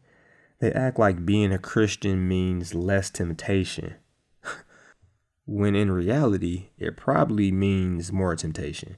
they 0.59 0.71
act 0.71 0.99
like 0.99 1.25
being 1.25 1.51
a 1.51 1.57
Christian 1.57 2.27
means 2.27 2.75
less 2.75 3.09
temptation. 3.09 3.95
when 5.45 5.75
in 5.75 5.91
reality, 5.91 6.67
it 6.77 6.97
probably 6.97 7.51
means 7.51 8.11
more 8.11 8.35
temptation. 8.35 8.97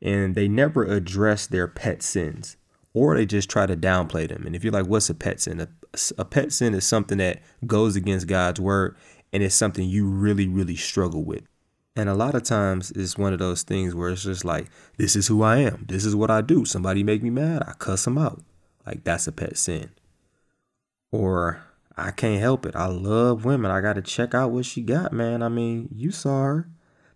And 0.00 0.34
they 0.34 0.48
never 0.48 0.84
address 0.84 1.46
their 1.46 1.66
pet 1.66 2.02
sins 2.02 2.56
or 2.92 3.16
they 3.16 3.26
just 3.26 3.50
try 3.50 3.66
to 3.66 3.76
downplay 3.76 4.28
them. 4.28 4.46
And 4.46 4.56
if 4.56 4.64
you're 4.64 4.72
like, 4.72 4.86
what's 4.86 5.10
a 5.10 5.14
pet 5.14 5.40
sin? 5.40 5.60
A, 5.60 5.68
a 6.18 6.24
pet 6.24 6.52
sin 6.52 6.74
is 6.74 6.86
something 6.86 7.18
that 7.18 7.42
goes 7.66 7.96
against 7.96 8.26
God's 8.26 8.60
word 8.60 8.96
and 9.32 9.42
it's 9.42 9.54
something 9.54 9.88
you 9.88 10.06
really, 10.06 10.48
really 10.48 10.76
struggle 10.76 11.24
with. 11.24 11.42
And 11.96 12.08
a 12.08 12.14
lot 12.14 12.34
of 12.34 12.44
times 12.44 12.90
it's 12.92 13.18
one 13.18 13.32
of 13.32 13.38
those 13.38 13.62
things 13.62 13.94
where 13.94 14.10
it's 14.10 14.22
just 14.22 14.44
like, 14.44 14.68
this 14.96 15.16
is 15.16 15.26
who 15.26 15.42
I 15.42 15.58
am. 15.58 15.86
This 15.88 16.04
is 16.04 16.14
what 16.14 16.30
I 16.30 16.40
do. 16.40 16.64
Somebody 16.64 17.02
make 17.02 17.22
me 17.22 17.30
mad. 17.30 17.62
I 17.66 17.72
cuss 17.72 18.04
them 18.04 18.16
out. 18.16 18.42
Like 18.86 19.04
that's 19.04 19.26
a 19.26 19.32
pet 19.32 19.56
sin. 19.58 19.90
Or 21.12 21.62
I 21.96 22.12
can't 22.12 22.40
help 22.40 22.64
it. 22.64 22.76
I 22.76 22.86
love 22.86 23.44
women. 23.44 23.70
I 23.70 23.80
got 23.80 23.94
to 23.94 24.02
check 24.02 24.34
out 24.34 24.52
what 24.52 24.64
she 24.64 24.82
got, 24.82 25.12
man. 25.12 25.42
I 25.42 25.48
mean, 25.48 25.88
you 25.94 26.10
saw 26.10 26.44
her. 26.44 26.68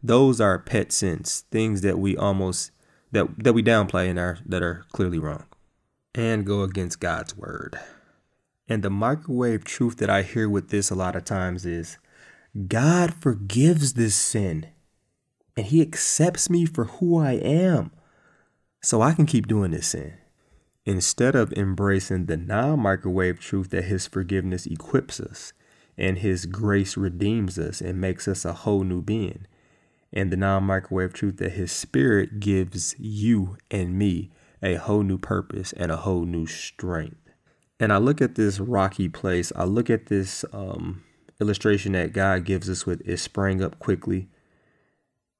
Those 0.03 0.41
are 0.41 0.59
pet 0.59 0.93
sins, 0.93 1.45
things 1.51 1.81
that 1.81 1.99
we 1.99 2.17
almost 2.17 2.71
that 3.13 3.43
that 3.43 3.55
we 3.55 3.63
downplay 3.63 4.11
and 4.11 4.19
are 4.19 4.39
that 4.45 4.63
are 4.63 4.85
clearly 4.93 5.19
wrong 5.19 5.45
and 6.15 6.45
go 6.45 6.63
against 6.63 7.01
God's 7.01 7.37
word. 7.37 7.79
And 8.69 8.83
the 8.83 8.91
microwave 8.91 9.65
truth 9.65 9.97
that 9.99 10.11
I 10.11 10.23
hear 10.23 10.49
with 10.49 10.69
this 10.69 10.91
a 10.91 10.95
lot 10.95 11.17
of 11.17 11.25
times 11.25 11.65
is 11.65 11.99
God 12.69 13.15
forgives 13.15 13.95
this 13.95 14.15
sin 14.15 14.67
and 15.57 15.67
he 15.67 15.81
accepts 15.81 16.51
me 16.51 16.67
for 16.67 16.85
who 16.85 17.19
I 17.19 17.33
am. 17.33 17.91
So 18.83 19.01
I 19.01 19.13
can 19.13 19.27
keep 19.27 19.47
doing 19.47 19.71
this 19.71 19.89
sin. 19.89 20.15
Instead 20.85 21.35
of 21.35 21.53
embracing 21.55 22.27
the 22.27 22.37
non 22.37 22.81
microwave 22.81 23.41
truth 23.41 23.71
that 23.71 23.85
his 23.85 24.07
forgiveness 24.07 24.67
equips 24.67 25.19
us 25.19 25.53
and 25.97 26.19
his 26.19 26.45
grace 26.47 26.97
redeems 26.97 27.59
us 27.59 27.81
and 27.81 28.01
makes 28.01 28.29
us 28.29 28.45
a 28.45 28.53
whole 28.53 28.85
new 28.85 29.01
being, 29.01 29.47
and 30.13 30.31
the 30.31 30.37
non 30.37 30.65
microwave 30.65 31.15
truth 31.15 31.39
that 31.39 31.53
his 31.53 31.73
spirit 31.73 32.41
gives 32.41 32.95
you 32.99 33.57
and 33.71 33.99
me 33.99 34.31
a 34.63 34.75
whole 34.75 35.03
new 35.03 35.19
purpose 35.19 35.73
and 35.75 35.91
a 35.91 35.99
whole 35.99 36.25
new 36.25 36.47
strength. 36.47 37.17
And 37.81 37.93
I 37.93 37.97
look 37.97 38.21
at 38.21 38.35
this 38.35 38.61
rocky 38.61 39.09
place, 39.09 39.53
I 39.57 39.65
look 39.65 39.89
at 39.89 40.07
this 40.07 40.45
um, 40.53 41.03
illustration 41.45 41.93
that 41.93 42.13
God 42.13 42.45
gives 42.45 42.69
us 42.69 42.87
with 42.87 43.07
it 43.07 43.19
sprang 43.19 43.63
up 43.63 43.79
quickly. 43.79 44.29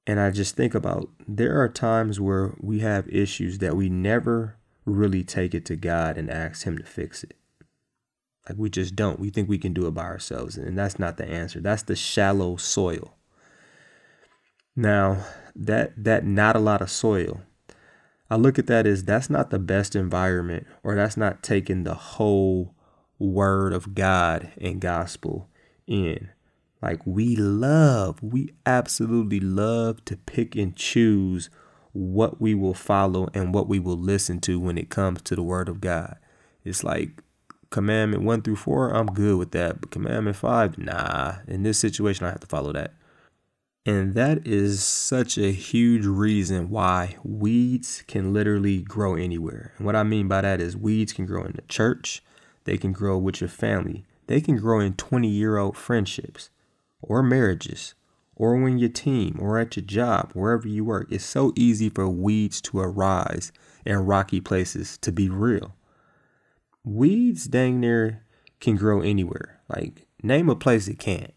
And 0.07 0.19
I 0.19 0.31
just 0.31 0.55
think 0.55 0.75
about 0.75 1.09
there 1.27 1.59
are 1.61 1.67
times 1.67 2.19
where 2.19 2.53
we 2.59 2.79
have 2.79 3.07
issues 3.09 3.57
that 3.57 3.75
we 3.75 3.89
never 3.89 4.57
really 4.85 5.23
take 5.23 5.55
it 5.55 5.65
to 5.65 5.75
God 5.75 6.17
and 6.17 6.29
ask 6.29 6.65
Him 6.65 6.77
to 6.77 6.83
fix 6.83 7.23
it. 7.23 7.35
Like 8.47 8.57
we 8.57 8.69
just 8.69 8.95
don't. 8.95 9.19
We 9.19 9.31
think 9.31 9.49
we 9.49 9.57
can 9.57 9.73
do 9.73 9.87
it 9.87 9.95
by 9.95 10.03
ourselves. 10.03 10.57
And 10.57 10.77
that's 10.77 10.99
not 10.99 11.17
the 11.17 11.25
answer. 11.25 11.59
That's 11.59 11.81
the 11.81 11.95
shallow 11.95 12.57
soil. 12.57 13.15
Now, 14.75 15.25
that 15.55 15.93
that 16.03 16.25
not 16.25 16.55
a 16.55 16.59
lot 16.59 16.81
of 16.81 16.91
soil 16.91 17.41
I 18.29 18.37
look 18.37 18.57
at 18.57 18.67
that 18.67 18.87
as 18.87 19.03
that's 19.03 19.29
not 19.29 19.51
the 19.51 19.59
best 19.59 19.95
environment, 19.95 20.65
or 20.83 20.95
that's 20.95 21.17
not 21.17 21.43
taking 21.43 21.83
the 21.83 21.93
whole 21.93 22.73
word 23.19 23.71
of 23.71 23.93
God 23.93 24.51
and 24.59 24.81
gospel 24.81 25.47
in. 25.87 26.29
Like 26.81 27.01
we 27.05 27.35
love, 27.35 28.21
we 28.21 28.53
absolutely 28.65 29.39
love 29.39 30.03
to 30.05 30.17
pick 30.17 30.55
and 30.55 30.75
choose 30.75 31.49
what 31.93 32.41
we 32.41 32.53
will 32.53 32.73
follow 32.73 33.29
and 33.33 33.53
what 33.53 33.67
we 33.67 33.79
will 33.79 33.97
listen 33.97 34.39
to 34.41 34.59
when 34.59 34.77
it 34.77 34.89
comes 34.89 35.21
to 35.23 35.35
the 35.35 35.43
word 35.43 35.69
of 35.69 35.81
God. 35.81 36.17
It's 36.63 36.83
like 36.83 37.21
commandment 37.69 38.23
one 38.23 38.41
through 38.41 38.57
four, 38.57 38.89
I'm 38.89 39.07
good 39.07 39.37
with 39.37 39.51
that. 39.51 39.81
But 39.81 39.91
commandment 39.91 40.35
five, 40.35 40.77
nah. 40.77 41.35
In 41.47 41.63
this 41.63 41.79
situation, 41.79 42.25
I 42.25 42.29
have 42.29 42.41
to 42.41 42.47
follow 42.47 42.73
that. 42.73 42.93
And 43.85 44.15
that 44.15 44.47
is 44.47 44.83
such 44.83 45.37
a 45.37 45.51
huge 45.51 46.05
reason 46.05 46.69
why 46.69 47.17
weeds 47.23 48.03
can 48.07 48.33
literally 48.33 48.81
grow 48.81 49.15
anywhere. 49.15 49.73
And 49.77 49.85
what 49.85 49.95
I 49.95 50.03
mean 50.03 50.27
by 50.27 50.41
that 50.41 50.59
is 50.59 50.75
weeds 50.75 51.13
can 51.13 51.25
grow 51.25 51.43
in 51.43 51.53
the 51.53 51.61
church, 51.63 52.23
they 52.63 52.77
can 52.77 52.93
grow 52.93 53.17
with 53.17 53.41
your 53.41 53.47
family, 53.47 54.05
they 54.27 54.41
can 54.41 54.57
grow 54.57 54.79
in 54.79 54.93
20 54.93 55.27
year 55.27 55.57
old 55.57 55.77
friendships 55.77 56.49
or 57.01 57.21
marriages 57.21 57.93
or 58.35 58.57
when 58.57 58.77
your 58.77 58.89
team 58.89 59.37
or 59.39 59.57
at 59.57 59.75
your 59.75 59.85
job, 59.85 60.31
wherever 60.33 60.67
you 60.67 60.83
work. 60.83 61.07
It's 61.09 61.25
so 61.25 61.53
easy 61.55 61.89
for 61.89 62.07
weeds 62.09 62.61
to 62.61 62.79
arise 62.79 63.51
in 63.85 63.97
rocky 64.05 64.41
places 64.41 64.97
to 64.99 65.11
be 65.11 65.29
real. 65.29 65.75
Weeds 66.83 67.45
dang 67.45 67.79
near 67.79 68.23
can 68.59 68.75
grow 68.75 69.01
anywhere. 69.01 69.61
Like, 69.69 70.07
name 70.21 70.49
a 70.49 70.55
place 70.55 70.87
it 70.87 70.99
can't. 70.99 71.33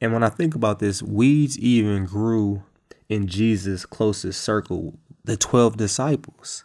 And 0.00 0.12
when 0.12 0.22
I 0.22 0.30
think 0.30 0.54
about 0.54 0.78
this, 0.78 1.02
weeds 1.02 1.58
even 1.58 2.06
grew 2.06 2.62
in 3.08 3.26
Jesus' 3.26 3.86
closest 3.86 4.40
circle, 4.40 4.98
the 5.24 5.36
12 5.36 5.76
disciples. 5.76 6.64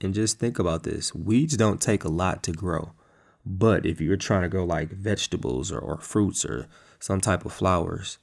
And 0.00 0.12
just 0.12 0.38
think 0.38 0.58
about 0.58 0.82
this 0.82 1.14
weeds 1.14 1.56
don't 1.56 1.80
take 1.80 2.04
a 2.04 2.08
lot 2.08 2.42
to 2.42 2.52
grow. 2.52 2.92
But 3.46 3.84
if 3.84 4.00
you're 4.00 4.16
trying 4.16 4.42
to 4.42 4.48
grow 4.48 4.64
like 4.64 4.90
vegetables 4.90 5.70
or, 5.70 5.78
or 5.78 5.98
fruits 5.98 6.44
or 6.44 6.66
some 6.98 7.20
type 7.20 7.44
of 7.44 7.52
flowers, 7.52 8.18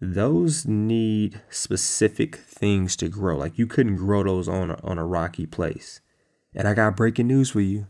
those 0.00 0.66
need 0.66 1.40
specific 1.50 2.36
things 2.36 2.96
to 2.96 3.08
grow. 3.08 3.36
Like 3.36 3.58
you 3.58 3.66
couldn't 3.66 3.96
grow 3.96 4.22
those 4.22 4.48
on 4.48 4.70
a, 4.70 4.80
on 4.82 4.98
a 4.98 5.06
rocky 5.06 5.46
place. 5.46 6.00
And 6.54 6.68
I 6.68 6.74
got 6.74 6.96
breaking 6.96 7.26
news 7.26 7.50
for 7.50 7.60
you. 7.60 7.86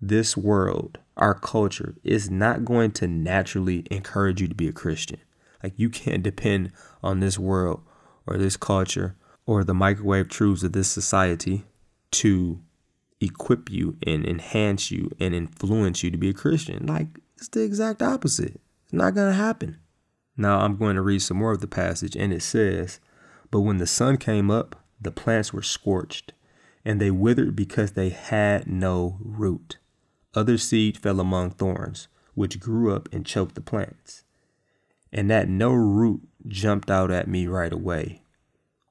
This 0.00 0.36
world, 0.36 0.98
our 1.16 1.34
culture, 1.34 1.94
is 2.02 2.30
not 2.30 2.64
going 2.64 2.90
to 2.92 3.06
naturally 3.06 3.86
encourage 3.90 4.40
you 4.40 4.48
to 4.48 4.54
be 4.54 4.68
a 4.68 4.72
Christian. 4.72 5.20
Like 5.62 5.74
you 5.76 5.90
can't 5.90 6.22
depend 6.22 6.72
on 7.02 7.20
this 7.20 7.38
world 7.38 7.82
or 8.26 8.36
this 8.36 8.56
culture 8.56 9.16
or 9.46 9.64
the 9.64 9.74
microwave 9.74 10.28
truths 10.28 10.62
of 10.62 10.72
this 10.72 10.90
society 10.90 11.64
to 12.12 12.60
equip 13.22 13.70
you 13.70 13.96
and 14.06 14.26
enhance 14.26 14.90
you 14.90 15.10
and 15.20 15.34
influence 15.34 16.02
you 16.02 16.10
to 16.10 16.18
be 16.18 16.30
a 16.30 16.34
Christian. 16.34 16.86
Like 16.86 17.08
it's 17.36 17.48
the 17.48 17.62
exact 17.62 18.02
opposite. 18.02 18.60
It's 18.84 18.92
not 18.92 19.14
going 19.14 19.30
to 19.30 19.36
happen. 19.36 19.78
Now 20.36 20.60
I'm 20.60 20.76
going 20.76 20.96
to 20.96 21.02
read 21.02 21.22
some 21.22 21.36
more 21.36 21.52
of 21.52 21.60
the 21.60 21.66
passage, 21.66 22.16
and 22.16 22.32
it 22.32 22.42
says, 22.42 23.00
But 23.50 23.60
when 23.60 23.78
the 23.78 23.86
sun 23.86 24.16
came 24.16 24.50
up, 24.50 24.84
the 25.00 25.10
plants 25.10 25.52
were 25.52 25.62
scorched, 25.62 26.32
and 26.84 27.00
they 27.00 27.10
withered 27.10 27.54
because 27.54 27.92
they 27.92 28.08
had 28.10 28.66
no 28.66 29.18
root. 29.20 29.78
Other 30.34 30.56
seed 30.56 30.96
fell 30.96 31.20
among 31.20 31.50
thorns, 31.50 32.08
which 32.34 32.60
grew 32.60 32.94
up 32.94 33.08
and 33.12 33.26
choked 33.26 33.54
the 33.54 33.60
plants. 33.60 34.24
And 35.12 35.30
that 35.30 35.48
no 35.48 35.72
root 35.72 36.22
jumped 36.46 36.90
out 36.90 37.10
at 37.10 37.28
me 37.28 37.46
right 37.46 37.72
away. 37.72 38.22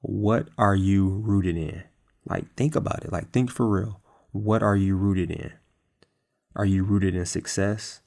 What 0.01 0.49
are 0.57 0.75
you 0.75 1.07
rooted 1.09 1.57
in? 1.57 1.83
Like, 2.25 2.53
think 2.55 2.75
about 2.75 3.03
it. 3.03 3.11
Like, 3.11 3.31
think 3.31 3.49
for 3.49 3.67
real. 3.67 4.00
What 4.31 4.63
are 4.63 4.77
you 4.77 4.95
rooted 4.95 5.29
in? 5.29 5.51
Are 6.55 6.65
you 6.65 6.85
rooted 6.85 7.15
in 7.15 7.25
success? 7.25 8.01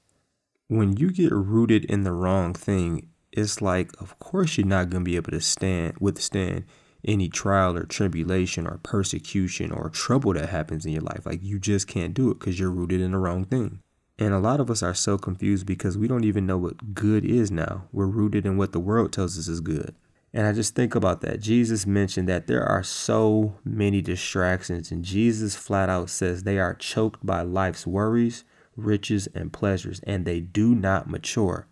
When 0.69 0.97
you 0.97 1.11
get 1.11 1.31
rooted 1.31 1.85
in 1.85 2.05
the 2.05 2.13
wrong 2.13 2.55
thing, 2.55 3.11
it's 3.31 3.61
like, 3.61 3.91
of 4.01 4.19
course, 4.21 4.57
you're 4.57 4.67
not 4.67 4.89
going 4.89 5.05
to 5.05 5.11
be 5.11 5.17
able 5.17 5.33
to 5.33 5.41
stand, 5.43 5.97
withstand 6.01 6.65
any 7.05 7.29
trial 7.29 7.77
or 7.77 7.85
tribulation 7.85 8.67
or 8.67 8.81
persecution 8.83 9.71
or 9.71 9.91
trouble 9.91 10.33
that 10.33 10.49
happens 10.49 10.87
in 10.87 10.93
your 10.93 11.03
life. 11.03 11.27
Like, 11.27 11.43
you 11.43 11.59
just 11.59 11.87
can't 11.89 12.15
do 12.15 12.31
it 12.31 12.39
because 12.39 12.59
you're 12.59 12.71
rooted 12.71 13.03
in 13.03 13.13
the 13.13 13.19
wrong 13.19 13.45
thing. 13.45 13.83
And 14.19 14.33
a 14.33 14.39
lot 14.39 14.61
of 14.61 14.71
us 14.71 14.83
are 14.83 14.95
so 14.95 15.19
confused 15.19 15.67
because 15.67 15.99
we 15.99 16.09
don't 16.09 16.25
even 16.25 16.47
know 16.47 16.57
what 16.57 16.95
good 16.95 17.27
is 17.27 17.51
now. 17.51 17.89
We're 17.93 18.07
rooted 18.07 18.47
in 18.47 18.57
what 18.57 18.73
the 18.73 18.81
world 18.81 19.13
tells 19.13 19.39
us 19.39 19.47
is 19.47 19.61
good. 19.61 19.95
And 20.35 20.47
I 20.47 20.53
just 20.53 20.75
think 20.75 20.95
about 20.95 21.23
that. 21.23 21.41
Jesus 21.41 21.87
mentioned 21.87 22.29
that 22.29 22.49
there 22.49 22.65
are 22.65 22.83
so 22.83 23.57
many 23.65 24.03
distractions, 24.03 24.91
and 24.91 25.05
Jesus 25.05 25.57
flat 25.57 25.89
out 25.89 26.11
says 26.11 26.43
they 26.43 26.59
are 26.59 26.75
choked 26.75 27.25
by 27.25 27.41
life's 27.41 27.87
worries, 27.87 28.45
riches, 28.77 29.29
and 29.29 29.53
pleasures, 29.53 30.01
and 30.01 30.25
they 30.25 30.41
do 30.41 30.75
not 30.75 31.09
mature 31.09 31.69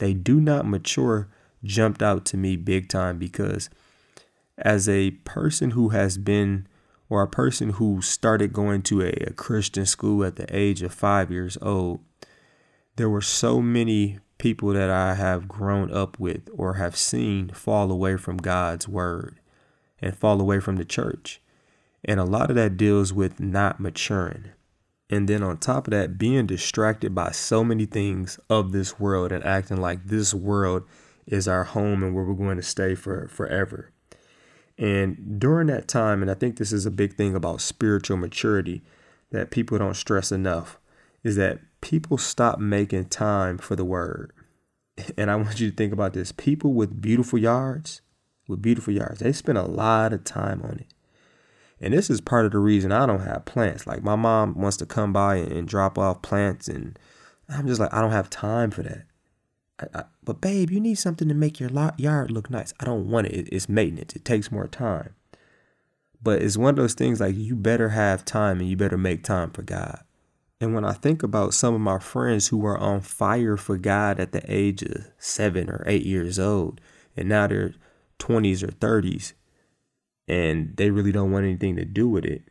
they 0.00 0.14
do 0.14 0.40
not 0.40 0.66
mature 0.66 1.28
jumped 1.62 2.02
out 2.02 2.24
to 2.24 2.36
me 2.36 2.56
big 2.56 2.88
time 2.88 3.18
because 3.18 3.70
as 4.58 4.88
a 4.88 5.12
person 5.24 5.70
who 5.70 5.90
has 5.90 6.18
been 6.18 6.66
or 7.08 7.22
a 7.22 7.28
person 7.28 7.70
who 7.70 8.02
started 8.02 8.52
going 8.52 8.82
to 8.82 9.02
a, 9.02 9.10
a, 9.26 9.32
Christian 9.32 9.86
school 9.86 10.24
at 10.24 10.36
the 10.36 10.46
age 10.56 10.82
of 10.82 10.92
five 10.92 11.30
years 11.30 11.58
old, 11.60 12.00
there 12.96 13.10
were 13.10 13.20
so 13.20 13.60
many 13.60 14.18
people 14.40 14.70
that 14.70 14.90
I 14.90 15.14
have 15.14 15.46
grown 15.46 15.92
up 15.92 16.18
with 16.18 16.48
or 16.56 16.74
have 16.74 16.96
seen 16.96 17.50
fall 17.50 17.92
away 17.92 18.16
from 18.16 18.38
God's 18.38 18.88
word 18.88 19.38
and 20.00 20.16
fall 20.16 20.40
away 20.40 20.58
from 20.58 20.76
the 20.76 20.84
church. 20.84 21.40
And 22.04 22.18
a 22.18 22.24
lot 22.24 22.48
of 22.48 22.56
that 22.56 22.78
deals 22.78 23.12
with 23.12 23.38
not 23.38 23.78
maturing. 23.78 24.46
And 25.10 25.28
then 25.28 25.42
on 25.42 25.58
top 25.58 25.86
of 25.86 25.90
that, 25.90 26.18
being 26.18 26.46
distracted 26.46 27.14
by 27.14 27.32
so 27.32 27.62
many 27.62 27.84
things 27.84 28.40
of 28.48 28.72
this 28.72 28.98
world 28.98 29.30
and 29.30 29.44
acting 29.44 29.76
like 29.80 30.06
this 30.06 30.32
world 30.32 30.84
is 31.26 31.46
our 31.46 31.64
home 31.64 32.02
and 32.02 32.14
where 32.14 32.24
we're 32.24 32.34
going 32.34 32.56
to 32.56 32.62
stay 32.62 32.94
for 32.94 33.28
forever. 33.28 33.92
And 34.78 35.38
during 35.38 35.66
that 35.66 35.86
time, 35.86 36.22
and 36.22 36.30
I 36.30 36.34
think 36.34 36.56
this 36.56 36.72
is 36.72 36.86
a 36.86 36.90
big 36.90 37.12
thing 37.12 37.34
about 37.34 37.60
spiritual 37.60 38.16
maturity 38.16 38.80
that 39.30 39.50
people 39.50 39.76
don't 39.76 39.94
stress 39.94 40.32
enough, 40.32 40.78
is 41.22 41.36
that 41.36 41.60
people 41.82 42.16
stop 42.16 42.58
making 42.58 43.04
time 43.06 43.58
for 43.58 43.76
the 43.76 43.84
word. 43.84 44.32
And 45.16 45.30
I 45.30 45.36
want 45.36 45.60
you 45.60 45.70
to 45.70 45.76
think 45.76 45.92
about 45.92 46.12
this 46.12 46.32
people 46.32 46.72
with 46.72 47.00
beautiful 47.00 47.38
yards, 47.38 48.00
with 48.48 48.62
beautiful 48.62 48.92
yards, 48.92 49.20
they 49.20 49.32
spend 49.32 49.58
a 49.58 49.66
lot 49.66 50.12
of 50.12 50.24
time 50.24 50.62
on 50.62 50.78
it. 50.80 50.94
And 51.80 51.94
this 51.94 52.10
is 52.10 52.20
part 52.20 52.44
of 52.44 52.52
the 52.52 52.58
reason 52.58 52.92
I 52.92 53.06
don't 53.06 53.20
have 53.22 53.46
plants. 53.46 53.86
Like 53.86 54.02
my 54.02 54.16
mom 54.16 54.54
wants 54.54 54.76
to 54.78 54.86
come 54.86 55.12
by 55.12 55.36
and 55.36 55.66
drop 55.66 55.98
off 55.98 56.20
plants, 56.20 56.68
and 56.68 56.98
I'm 57.48 57.66
just 57.66 57.80
like, 57.80 57.92
I 57.92 58.00
don't 58.00 58.10
have 58.10 58.28
time 58.28 58.70
for 58.70 58.82
that. 58.82 59.04
I, 59.78 60.00
I, 60.00 60.04
but 60.22 60.40
babe, 60.40 60.70
you 60.70 60.80
need 60.80 60.96
something 60.96 61.28
to 61.28 61.34
make 61.34 61.58
your 61.58 61.70
lot, 61.70 61.98
yard 61.98 62.30
look 62.30 62.50
nice. 62.50 62.74
I 62.80 62.84
don't 62.84 63.08
want 63.08 63.28
it. 63.28 63.48
It's 63.50 63.68
maintenance. 63.68 64.14
It 64.14 64.24
takes 64.24 64.52
more 64.52 64.66
time. 64.66 65.14
But 66.22 66.42
it's 66.42 66.58
one 66.58 66.70
of 66.70 66.76
those 66.76 66.92
things 66.92 67.18
like 67.18 67.34
you 67.34 67.56
better 67.56 67.90
have 67.90 68.26
time 68.26 68.60
and 68.60 68.68
you 68.68 68.76
better 68.76 68.98
make 68.98 69.24
time 69.24 69.50
for 69.50 69.62
God. 69.62 70.00
And 70.60 70.74
when 70.74 70.84
I 70.84 70.92
think 70.92 71.22
about 71.22 71.54
some 71.54 71.74
of 71.74 71.80
my 71.80 71.98
friends 71.98 72.48
who 72.48 72.58
were 72.58 72.76
on 72.76 73.00
fire 73.00 73.56
for 73.56 73.78
God 73.78 74.20
at 74.20 74.32
the 74.32 74.42
age 74.46 74.82
of 74.82 75.06
seven 75.18 75.70
or 75.70 75.82
eight 75.86 76.04
years 76.04 76.38
old, 76.38 76.80
and 77.16 77.28
now 77.28 77.46
they're 77.46 77.74
20s 78.18 78.62
or 78.62 78.68
30s, 78.68 79.32
and 80.28 80.76
they 80.76 80.90
really 80.90 81.12
don't 81.12 81.32
want 81.32 81.46
anything 81.46 81.76
to 81.76 81.84
do 81.84 82.08
with 82.08 82.24
it 82.24 82.42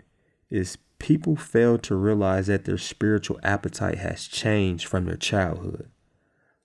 is 0.49 0.77
people 0.97 1.35
fail 1.35 1.77
to 1.77 1.95
realize 1.95 2.47
that 2.47 2.65
their 2.65 2.77
spiritual 2.77 3.39
appetite 3.43 3.99
has 3.99 4.27
changed 4.27 4.87
from 4.87 5.05
their 5.05 5.15
childhood. 5.15 5.89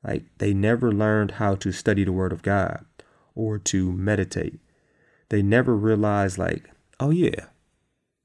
Like 0.02 0.24
they 0.38 0.52
never 0.52 0.90
learned 0.90 1.32
how 1.32 1.54
to 1.56 1.72
study 1.72 2.04
the 2.04 2.12
Word 2.12 2.32
of 2.32 2.42
God 2.42 2.84
or 3.34 3.58
to 3.58 3.92
meditate. 3.92 4.60
They 5.28 5.42
never 5.42 5.76
realized, 5.76 6.38
like, 6.38 6.70
oh 7.00 7.10
yeah, 7.10 7.46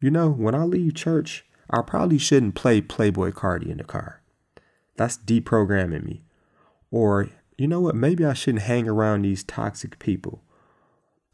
you 0.01 0.09
know, 0.09 0.29
when 0.29 0.55
I 0.55 0.63
leave 0.63 0.95
church, 0.95 1.45
I 1.69 1.81
probably 1.81 2.17
shouldn't 2.17 2.55
play 2.55 2.81
Playboi 2.81 3.31
Carti 3.31 3.69
in 3.69 3.77
the 3.77 3.83
car. 3.83 4.21
That's 4.95 5.17
deprogramming 5.17 6.03
me. 6.03 6.23
Or, 6.91 7.29
you 7.57 7.67
know 7.67 7.79
what, 7.79 7.95
maybe 7.95 8.25
I 8.25 8.33
shouldn't 8.33 8.63
hang 8.63 8.87
around 8.87 9.21
these 9.21 9.43
toxic 9.43 9.99
people. 9.99 10.41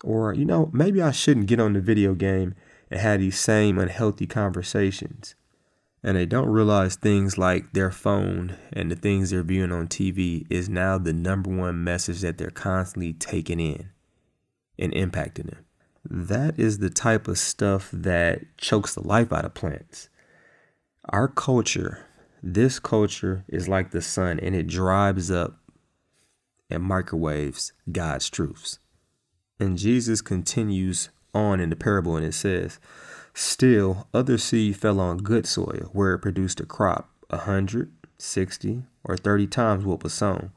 Or, 0.04 0.34
you 0.34 0.46
know, 0.46 0.70
maybe 0.74 1.02
I 1.02 1.12
shouldn't 1.12 1.48
get 1.48 1.60
on 1.60 1.74
the 1.74 1.82
video 1.82 2.14
game 2.14 2.54
and 2.92 3.00
have 3.00 3.22
these 3.22 3.40
same 3.40 3.80
unhealthy 3.80 4.28
conversations. 4.28 5.36
And 6.04 6.18
they 6.18 6.26
don't 6.26 6.50
realize 6.50 6.96
things 6.96 7.38
like 7.38 7.74
their 7.74 7.90
phone 7.90 8.58
and 8.72 8.92
the 8.92 8.96
things 8.96 9.30
they're 9.30 9.42
viewing 9.42 9.72
on 9.72 9.88
TV 9.88 10.46
is 10.50 10.70
now 10.70 11.00
the 11.00 11.14
number 11.14 11.50
one 11.50 11.84
message 11.84 12.22
that 12.22 12.38
they're 12.38 12.52
constantly 12.52 13.14
taking 13.14 13.60
in 13.60 13.90
and 14.78 14.94
impacting 14.94 15.50
them. 15.50 15.66
That 16.08 16.60
is 16.60 16.78
the 16.78 16.92
type 16.92 17.28
of 17.28 17.40
stuff 17.40 17.90
that 17.92 18.42
chokes 18.58 18.94
the 18.94 19.08
life 19.08 19.34
out 19.34 19.46
of 19.46 19.56
plants. 19.56 20.10
Our 21.10 21.28
culture, 21.28 22.04
this 22.42 22.80
culture 22.80 23.46
is 23.48 23.70
like 23.70 23.92
the 23.92 24.02
sun 24.02 24.40
and 24.40 24.56
it 24.56 24.66
drives 24.66 25.30
up 25.30 25.60
and 26.68 26.82
microwaves 26.82 27.74
God's 27.92 28.28
truths. 28.28 28.80
And 29.60 29.78
Jesus 29.78 30.22
continues 30.22 31.10
on 31.32 31.60
in 31.60 31.70
the 31.70 31.76
parable 31.76 32.16
and 32.16 32.26
it 32.26 32.34
says, 32.34 32.80
Still, 33.36 34.08
other 34.16 34.40
seed 34.40 34.78
fell 34.78 35.00
on 35.00 35.18
good 35.18 35.46
soil 35.46 35.90
where 35.94 36.14
it 36.16 36.20
produced 36.20 36.60
a 36.60 36.66
crop 36.66 37.12
a 37.30 37.38
hundred, 37.38 37.92
sixty, 38.18 38.84
or 39.04 39.16
thirty 39.16 39.46
times 39.46 39.86
what 39.86 40.02
was 40.02 40.14
sown. 40.14 40.54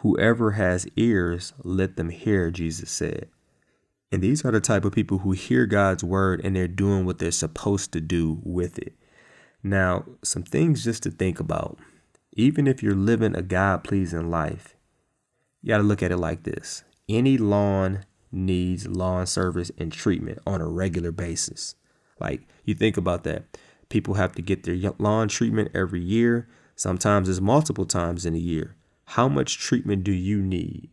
Whoever 0.00 0.52
has 0.52 0.86
ears, 0.94 1.54
let 1.64 1.96
them 1.96 2.10
hear, 2.10 2.52
Jesus 2.52 2.90
said. 2.90 3.28
And 4.12 4.22
these 4.22 4.44
are 4.44 4.52
the 4.52 4.60
type 4.60 4.84
of 4.84 4.92
people 4.92 5.18
who 5.18 5.32
hear 5.32 5.66
God's 5.66 6.04
word 6.04 6.40
and 6.44 6.54
they're 6.54 6.68
doing 6.68 7.04
what 7.04 7.18
they're 7.18 7.32
supposed 7.32 7.92
to 7.92 8.00
do 8.00 8.40
with 8.44 8.78
it. 8.78 8.94
Now, 9.68 10.06
some 10.22 10.44
things 10.44 10.82
just 10.82 11.02
to 11.02 11.10
think 11.10 11.38
about. 11.38 11.78
Even 12.32 12.66
if 12.66 12.82
you're 12.82 12.94
living 12.94 13.36
a 13.36 13.42
God 13.42 13.84
pleasing 13.84 14.30
life, 14.30 14.76
you 15.60 15.68
got 15.68 15.78
to 15.78 15.82
look 15.82 16.02
at 16.02 16.10
it 16.10 16.16
like 16.16 16.44
this 16.44 16.84
any 17.08 17.36
lawn 17.36 18.04
needs 18.32 18.86
lawn 18.86 19.26
service 19.26 19.70
and 19.76 19.92
treatment 19.92 20.38
on 20.46 20.60
a 20.60 20.68
regular 20.68 21.12
basis. 21.12 21.74
Like 22.18 22.46
you 22.64 22.74
think 22.74 22.96
about 22.96 23.24
that. 23.24 23.58
People 23.88 24.14
have 24.14 24.32
to 24.36 24.42
get 24.42 24.62
their 24.62 24.92
lawn 24.98 25.28
treatment 25.28 25.70
every 25.74 26.00
year. 26.00 26.48
Sometimes 26.74 27.28
it's 27.28 27.40
multiple 27.40 27.86
times 27.86 28.24
in 28.24 28.34
a 28.34 28.38
year. 28.38 28.76
How 29.04 29.28
much 29.28 29.58
treatment 29.58 30.04
do 30.04 30.12
you 30.12 30.40
need? 30.40 30.90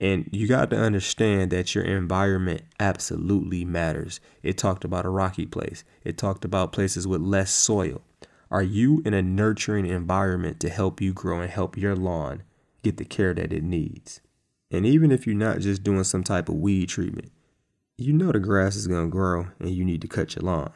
And 0.00 0.28
you 0.32 0.48
got 0.48 0.70
to 0.70 0.76
understand 0.78 1.50
that 1.50 1.74
your 1.74 1.84
environment 1.84 2.62
absolutely 2.78 3.66
matters. 3.66 4.20
It 4.42 4.56
talked 4.56 4.84
about 4.84 5.04
a 5.04 5.10
rocky 5.10 5.44
place. 5.44 5.84
It 6.04 6.16
talked 6.16 6.44
about 6.44 6.72
places 6.72 7.06
with 7.06 7.20
less 7.20 7.50
soil. 7.50 8.02
Are 8.50 8.62
you 8.62 9.00
in 9.04 9.14
a 9.14 9.22
nurturing 9.22 9.86
environment 9.86 10.58
to 10.60 10.68
help 10.68 11.00
you 11.00 11.12
grow 11.12 11.40
and 11.40 11.50
help 11.50 11.76
your 11.76 11.94
lawn 11.94 12.42
get 12.82 12.96
the 12.96 13.04
care 13.04 13.32
that 13.32 13.52
it 13.52 13.62
needs? 13.62 14.20
And 14.72 14.84
even 14.84 15.12
if 15.12 15.24
you're 15.24 15.36
not 15.36 15.60
just 15.60 15.84
doing 15.84 16.02
some 16.02 16.24
type 16.24 16.48
of 16.48 16.56
weed 16.56 16.88
treatment, 16.88 17.30
you 17.96 18.12
know 18.12 18.32
the 18.32 18.40
grass 18.40 18.74
is 18.74 18.88
going 18.88 19.06
to 19.06 19.10
grow 19.10 19.48
and 19.60 19.70
you 19.70 19.84
need 19.84 20.00
to 20.02 20.08
cut 20.08 20.34
your 20.34 20.42
lawn. 20.42 20.72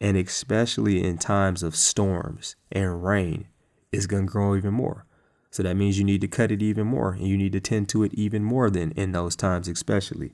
And 0.00 0.16
especially 0.16 1.04
in 1.04 1.18
times 1.18 1.62
of 1.62 1.76
storms 1.76 2.56
and 2.70 3.04
rain, 3.04 3.46
it's 3.92 4.06
going 4.06 4.26
to 4.26 4.32
grow 4.32 4.56
even 4.56 4.72
more. 4.72 5.04
So 5.50 5.62
that 5.62 5.76
means 5.76 5.98
you 5.98 6.04
need 6.04 6.22
to 6.22 6.28
cut 6.28 6.50
it 6.50 6.62
even 6.62 6.86
more 6.86 7.12
and 7.12 7.26
you 7.26 7.36
need 7.36 7.52
to 7.52 7.60
tend 7.60 7.90
to 7.90 8.04
it 8.04 8.14
even 8.14 8.42
more 8.42 8.70
than 8.70 8.92
in 8.92 9.12
those 9.12 9.36
times, 9.36 9.68
especially. 9.68 10.32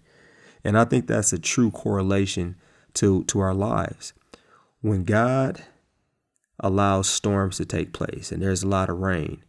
And 0.63 0.79
I 0.79 0.85
think 0.85 1.09
that's 1.09 1.33
a 1.33 1.41
true 1.41 1.73
correlation 1.73 2.55
to, 2.95 3.25
to 3.25 3.41
our 3.41 3.55
lives. 3.55 4.13
When 4.81 5.03
God 5.03 5.65
allows 6.61 7.09
storms 7.09 7.57
to 7.57 7.65
take 7.65 7.93
place 7.93 8.33
and 8.33 8.43
there's 8.43 8.63
a 8.63 8.69
lot 8.69 8.91
of 8.91 8.99
rain, 8.99 9.43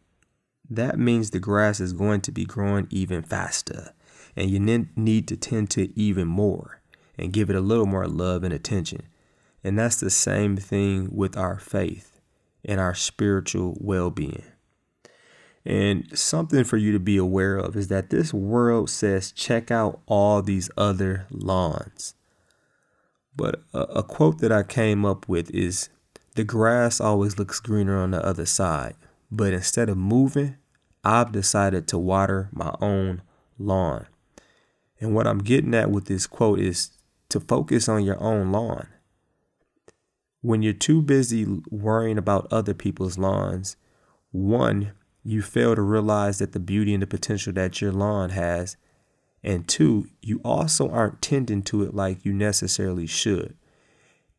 that 0.69 0.99
means 0.99 1.29
the 1.29 1.39
grass 1.39 1.79
is 1.79 1.93
going 1.93 2.21
to 2.21 2.31
be 2.31 2.45
growing 2.45 2.87
even 2.89 3.23
faster. 3.23 3.93
And 4.35 4.49
you 4.49 4.59
need 4.59 5.27
to 5.27 5.35
tend 5.35 5.71
to 5.71 5.83
it 5.83 5.91
even 5.95 6.27
more 6.27 6.81
and 7.17 7.33
give 7.33 7.49
it 7.49 7.55
a 7.55 7.61
little 7.61 7.87
more 7.87 8.07
love 8.07 8.43
and 8.43 8.53
attention. 8.53 9.01
And 9.63 9.77
that's 9.77 9.99
the 9.99 10.09
same 10.09 10.55
thing 10.55 11.09
with 11.11 11.35
our 11.35 11.59
faith 11.59 12.21
and 12.63 12.79
our 12.79 12.93
spiritual 12.93 13.77
well 13.79 14.09
being. 14.09 14.43
And 15.65 16.17
something 16.17 16.63
for 16.63 16.77
you 16.77 16.91
to 16.93 16.99
be 16.99 17.17
aware 17.17 17.57
of 17.57 17.75
is 17.75 17.89
that 17.89 18.09
this 18.09 18.33
world 18.33 18.89
says 18.89 19.31
check 19.31 19.71
out 19.71 19.99
all 20.05 20.41
these 20.41 20.69
other 20.77 21.27
lawns. 21.29 22.13
But 23.35 23.61
a, 23.73 23.79
a, 23.79 24.03
quote 24.03 24.39
that 24.39 24.51
I 24.51 24.63
came 24.63 25.05
up 25.05 25.27
with 25.29 25.51
is 25.51 25.89
the 26.39 26.45
grass 26.45 27.01
always 27.01 27.37
looks 27.37 27.59
greener 27.59 27.97
on 27.97 28.11
the 28.11 28.25
other 28.25 28.45
side. 28.45 28.95
But 29.29 29.51
instead 29.51 29.89
of 29.89 29.97
moving, 29.97 30.55
I've 31.03 31.33
decided 31.33 31.85
to 31.89 31.97
water 31.97 32.47
my 32.53 32.73
own 32.79 33.23
lawn. 33.57 34.05
And 35.01 35.13
what 35.13 35.27
I'm 35.27 35.39
getting 35.39 35.75
at 35.75 35.91
with 35.91 36.05
this 36.05 36.27
quote 36.27 36.61
is 36.61 36.91
to 37.27 37.41
focus 37.41 37.89
on 37.89 38.05
your 38.05 38.17
own 38.23 38.53
lawn. 38.53 38.87
When 40.39 40.61
you're 40.61 40.71
too 40.71 41.01
busy 41.01 41.45
worrying 41.69 42.17
about 42.17 42.47
other 42.53 42.73
people's 42.73 43.17
lawns, 43.17 43.75
one, 44.31 44.93
you 45.25 45.41
fail 45.41 45.75
to 45.75 45.81
realize 45.81 46.39
that 46.39 46.53
the 46.53 46.59
beauty 46.61 46.93
and 46.93 47.03
the 47.03 47.07
potential 47.07 47.51
that 47.51 47.81
your 47.81 47.91
lawn 47.91 48.29
has. 48.29 48.77
And 49.43 49.67
two, 49.67 50.07
you 50.21 50.39
also 50.45 50.89
aren't 50.89 51.21
tending 51.21 51.63
to 51.63 51.83
it 51.83 51.93
like 51.93 52.23
you 52.23 52.31
necessarily 52.31 53.07
should. 53.07 53.57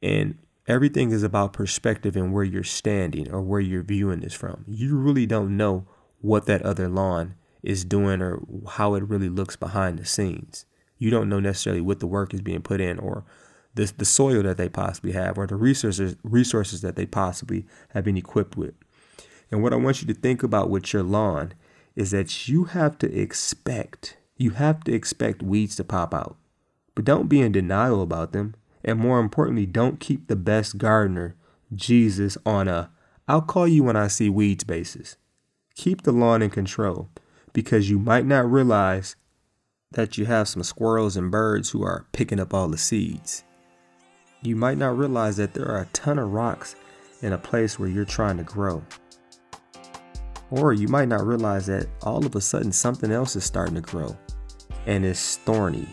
And 0.00 0.38
everything 0.70 1.10
is 1.10 1.22
about 1.22 1.52
perspective 1.52 2.16
and 2.16 2.32
where 2.32 2.44
you're 2.44 2.64
standing 2.64 3.30
or 3.30 3.42
where 3.42 3.60
you're 3.60 3.82
viewing 3.82 4.20
this 4.20 4.34
from. 4.34 4.64
You 4.68 4.96
really 4.96 5.26
don't 5.26 5.56
know 5.56 5.86
what 6.20 6.46
that 6.46 6.62
other 6.62 6.88
lawn 6.88 7.34
is 7.62 7.84
doing 7.84 8.22
or 8.22 8.40
how 8.70 8.94
it 8.94 9.02
really 9.02 9.28
looks 9.28 9.56
behind 9.56 9.98
the 9.98 10.06
scenes. 10.06 10.66
You 10.98 11.10
don't 11.10 11.28
know 11.28 11.40
necessarily 11.40 11.80
what 11.80 12.00
the 12.00 12.06
work 12.06 12.32
is 12.32 12.40
being 12.40 12.62
put 12.62 12.80
in 12.80 12.98
or 12.98 13.24
the, 13.74 13.92
the 13.96 14.04
soil 14.04 14.42
that 14.42 14.56
they 14.56 14.68
possibly 14.68 15.12
have 15.12 15.38
or 15.38 15.46
the 15.46 15.56
resources 15.56 16.16
resources 16.22 16.80
that 16.82 16.96
they 16.96 17.06
possibly 17.06 17.66
have 17.90 18.04
been 18.04 18.16
equipped 18.16 18.56
with. 18.56 18.74
And 19.50 19.62
what 19.62 19.72
I 19.72 19.76
want 19.76 20.00
you 20.00 20.06
to 20.08 20.20
think 20.20 20.42
about 20.42 20.70
with 20.70 20.92
your 20.92 21.02
lawn 21.02 21.54
is 21.96 22.12
that 22.12 22.48
you 22.48 22.64
have 22.64 22.98
to 22.98 23.12
expect, 23.12 24.16
you 24.36 24.50
have 24.50 24.84
to 24.84 24.92
expect 24.92 25.42
weeds 25.42 25.76
to 25.76 25.84
pop 25.84 26.14
out. 26.14 26.36
But 26.94 27.04
don't 27.04 27.28
be 27.28 27.40
in 27.40 27.52
denial 27.52 28.02
about 28.02 28.32
them. 28.32 28.54
And 28.84 28.98
more 28.98 29.20
importantly, 29.20 29.66
don't 29.66 30.00
keep 30.00 30.26
the 30.26 30.36
best 30.36 30.78
gardener, 30.78 31.36
Jesus, 31.74 32.36
on 32.44 32.68
a 32.68 32.90
I'll 33.28 33.42
call 33.42 33.68
you 33.68 33.84
when 33.84 33.94
I 33.94 34.08
see 34.08 34.28
weeds 34.28 34.64
basis. 34.64 35.16
Keep 35.76 36.02
the 36.02 36.10
lawn 36.10 36.42
in 36.42 36.50
control 36.50 37.08
because 37.52 37.88
you 37.88 37.98
might 37.98 38.26
not 38.26 38.50
realize 38.50 39.14
that 39.92 40.18
you 40.18 40.24
have 40.24 40.48
some 40.48 40.64
squirrels 40.64 41.16
and 41.16 41.30
birds 41.30 41.70
who 41.70 41.84
are 41.84 42.06
picking 42.12 42.40
up 42.40 42.52
all 42.52 42.68
the 42.68 42.78
seeds. 42.78 43.44
You 44.42 44.56
might 44.56 44.78
not 44.78 44.98
realize 44.98 45.36
that 45.36 45.54
there 45.54 45.68
are 45.68 45.82
a 45.82 45.88
ton 45.92 46.18
of 46.18 46.32
rocks 46.32 46.74
in 47.22 47.32
a 47.32 47.38
place 47.38 47.78
where 47.78 47.88
you're 47.88 48.04
trying 48.04 48.38
to 48.38 48.42
grow. 48.42 48.82
Or 50.50 50.72
you 50.72 50.88
might 50.88 51.08
not 51.08 51.24
realize 51.24 51.66
that 51.66 51.86
all 52.02 52.26
of 52.26 52.34
a 52.34 52.40
sudden 52.40 52.72
something 52.72 53.12
else 53.12 53.36
is 53.36 53.44
starting 53.44 53.76
to 53.76 53.80
grow 53.80 54.18
and 54.86 55.04
it's 55.04 55.36
thorny 55.36 55.86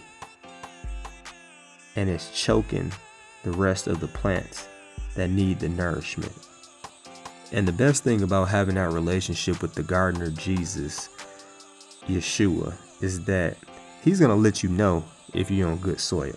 and 1.98 2.10
it's 2.10 2.32
choking 2.40 2.92
the 3.44 3.52
rest 3.52 3.88
of 3.88 4.00
the 4.00 4.08
plants 4.08 4.68
that 5.16 5.30
need 5.30 5.60
the 5.60 5.68
nourishment. 5.68 6.32
And 7.52 7.68
the 7.68 7.74
best 7.74 8.04
thing 8.04 8.22
about 8.22 8.50
having 8.50 8.76
that 8.76 8.92
relationship 8.92 9.62
with 9.62 9.74
the 9.74 9.84
gardener 9.84 10.30
Jesus, 10.30 11.10
Yeshua, 12.08 12.76
is 13.02 13.26
that 13.26 13.58
he's 14.04 14.20
going 14.20 14.30
to 14.30 14.36
let 14.36 14.64
you 14.64 14.70
know 14.70 15.04
if 15.34 15.50
you're 15.50 15.70
on 15.70 15.78
good 15.78 16.00
soil. 16.00 16.36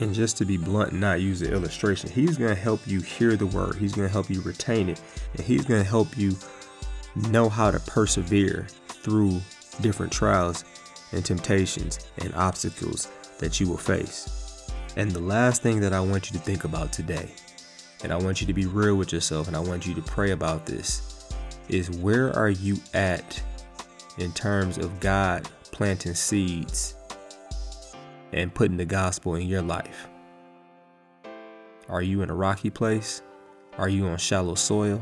And 0.00 0.14
just 0.14 0.36
to 0.36 0.44
be 0.44 0.56
blunt 0.56 0.92
and 0.92 1.00
not 1.00 1.20
use 1.20 1.40
the 1.40 1.52
illustration, 1.52 2.08
he's 2.08 2.38
going 2.38 2.54
to 2.54 2.60
help 2.60 2.86
you 2.86 3.00
hear 3.00 3.34
the 3.34 3.46
word. 3.46 3.74
He's 3.74 3.94
going 3.94 4.06
to 4.06 4.12
help 4.12 4.30
you 4.30 4.40
retain 4.42 4.88
it. 4.88 5.02
And 5.34 5.42
he's 5.42 5.64
going 5.64 5.82
to 5.82 5.88
help 5.88 6.16
you 6.16 6.36
know 7.30 7.48
how 7.48 7.72
to 7.72 7.80
persevere 7.80 8.68
through 8.86 9.40
different 9.80 10.12
trials 10.12 10.64
and 11.10 11.24
temptations 11.24 11.98
and 12.18 12.32
obstacles 12.36 13.08
that 13.40 13.58
you 13.58 13.68
will 13.68 13.76
face. 13.76 14.37
And 14.98 15.12
the 15.12 15.20
last 15.20 15.62
thing 15.62 15.78
that 15.82 15.92
I 15.92 16.00
want 16.00 16.28
you 16.28 16.36
to 16.36 16.44
think 16.44 16.64
about 16.64 16.92
today, 16.92 17.30
and 18.02 18.12
I 18.12 18.16
want 18.16 18.40
you 18.40 18.48
to 18.48 18.52
be 18.52 18.66
real 18.66 18.96
with 18.96 19.12
yourself, 19.12 19.46
and 19.46 19.56
I 19.56 19.60
want 19.60 19.86
you 19.86 19.94
to 19.94 20.02
pray 20.02 20.32
about 20.32 20.66
this, 20.66 21.30
is 21.68 21.88
where 21.88 22.36
are 22.36 22.50
you 22.50 22.78
at 22.94 23.40
in 24.18 24.32
terms 24.32 24.76
of 24.76 24.98
God 24.98 25.48
planting 25.70 26.14
seeds 26.14 26.96
and 28.32 28.52
putting 28.52 28.76
the 28.76 28.84
gospel 28.84 29.36
in 29.36 29.46
your 29.46 29.62
life? 29.62 30.08
Are 31.88 32.02
you 32.02 32.22
in 32.22 32.30
a 32.30 32.34
rocky 32.34 32.68
place? 32.68 33.22
Are 33.78 33.88
you 33.88 34.08
on 34.08 34.18
shallow 34.18 34.56
soil? 34.56 35.00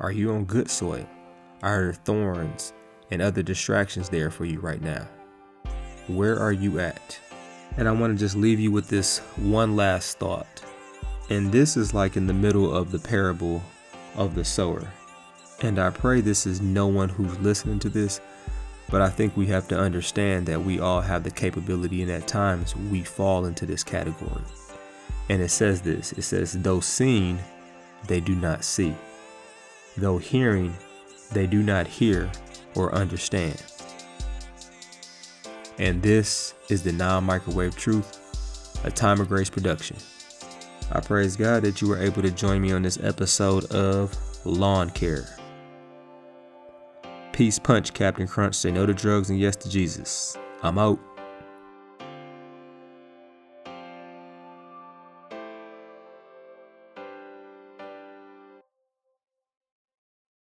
Are 0.00 0.10
you 0.10 0.32
on 0.32 0.44
good 0.44 0.68
soil? 0.68 1.08
Are 1.62 1.84
there 1.84 1.92
thorns 1.92 2.72
and 3.12 3.22
other 3.22 3.44
distractions 3.44 4.08
there 4.08 4.32
for 4.32 4.44
you 4.44 4.58
right 4.58 4.82
now? 4.82 5.06
Where 6.08 6.36
are 6.36 6.52
you 6.52 6.80
at? 6.80 7.20
And 7.76 7.88
I 7.88 7.92
want 7.92 8.16
to 8.16 8.18
just 8.18 8.36
leave 8.36 8.58
you 8.58 8.70
with 8.70 8.88
this 8.88 9.18
one 9.36 9.76
last 9.76 10.18
thought. 10.18 10.62
And 11.28 11.52
this 11.52 11.76
is 11.76 11.92
like 11.92 12.16
in 12.16 12.26
the 12.26 12.32
middle 12.32 12.74
of 12.74 12.90
the 12.90 12.98
parable 12.98 13.62
of 14.16 14.34
the 14.34 14.44
sower. 14.44 14.90
And 15.62 15.78
I 15.78 15.90
pray 15.90 16.20
this 16.20 16.46
is 16.46 16.60
no 16.60 16.86
one 16.86 17.08
who's 17.08 17.38
listening 17.38 17.78
to 17.80 17.88
this, 17.88 18.20
but 18.90 19.00
I 19.00 19.08
think 19.08 19.36
we 19.36 19.46
have 19.46 19.66
to 19.68 19.78
understand 19.78 20.46
that 20.46 20.62
we 20.62 20.80
all 20.80 21.00
have 21.00 21.24
the 21.24 21.30
capability, 21.30 22.02
and 22.02 22.10
at 22.10 22.28
times 22.28 22.76
we 22.76 23.02
fall 23.02 23.46
into 23.46 23.66
this 23.66 23.82
category. 23.82 24.42
And 25.28 25.42
it 25.42 25.50
says 25.50 25.80
this 25.80 26.12
it 26.12 26.22
says, 26.22 26.52
Though 26.52 26.80
seen, 26.80 27.38
they 28.06 28.20
do 28.20 28.34
not 28.34 28.64
see, 28.64 28.94
though 29.96 30.18
hearing, 30.18 30.74
they 31.32 31.46
do 31.46 31.62
not 31.62 31.86
hear 31.86 32.30
or 32.74 32.94
understand. 32.94 33.60
And 35.78 36.02
this 36.02 36.54
is 36.68 36.82
the 36.82 36.92
non 36.92 37.24
microwave 37.24 37.76
truth, 37.76 38.80
a 38.84 38.90
time 38.90 39.20
of 39.20 39.28
grace 39.28 39.50
production. 39.50 39.96
I 40.90 41.00
praise 41.00 41.36
God 41.36 41.62
that 41.64 41.82
you 41.82 41.88
were 41.88 41.98
able 41.98 42.22
to 42.22 42.30
join 42.30 42.62
me 42.62 42.72
on 42.72 42.82
this 42.82 42.98
episode 43.02 43.64
of 43.72 44.16
Lawn 44.44 44.90
Care. 44.90 45.26
Peace 47.32 47.58
punch, 47.58 47.92
Captain 47.92 48.26
Crunch. 48.26 48.54
Say 48.54 48.70
no 48.70 48.86
to 48.86 48.94
drugs 48.94 49.28
and 49.28 49.38
yes 49.38 49.56
to 49.56 49.68
Jesus. 49.68 50.36
I'm 50.62 50.78
out. 50.78 50.98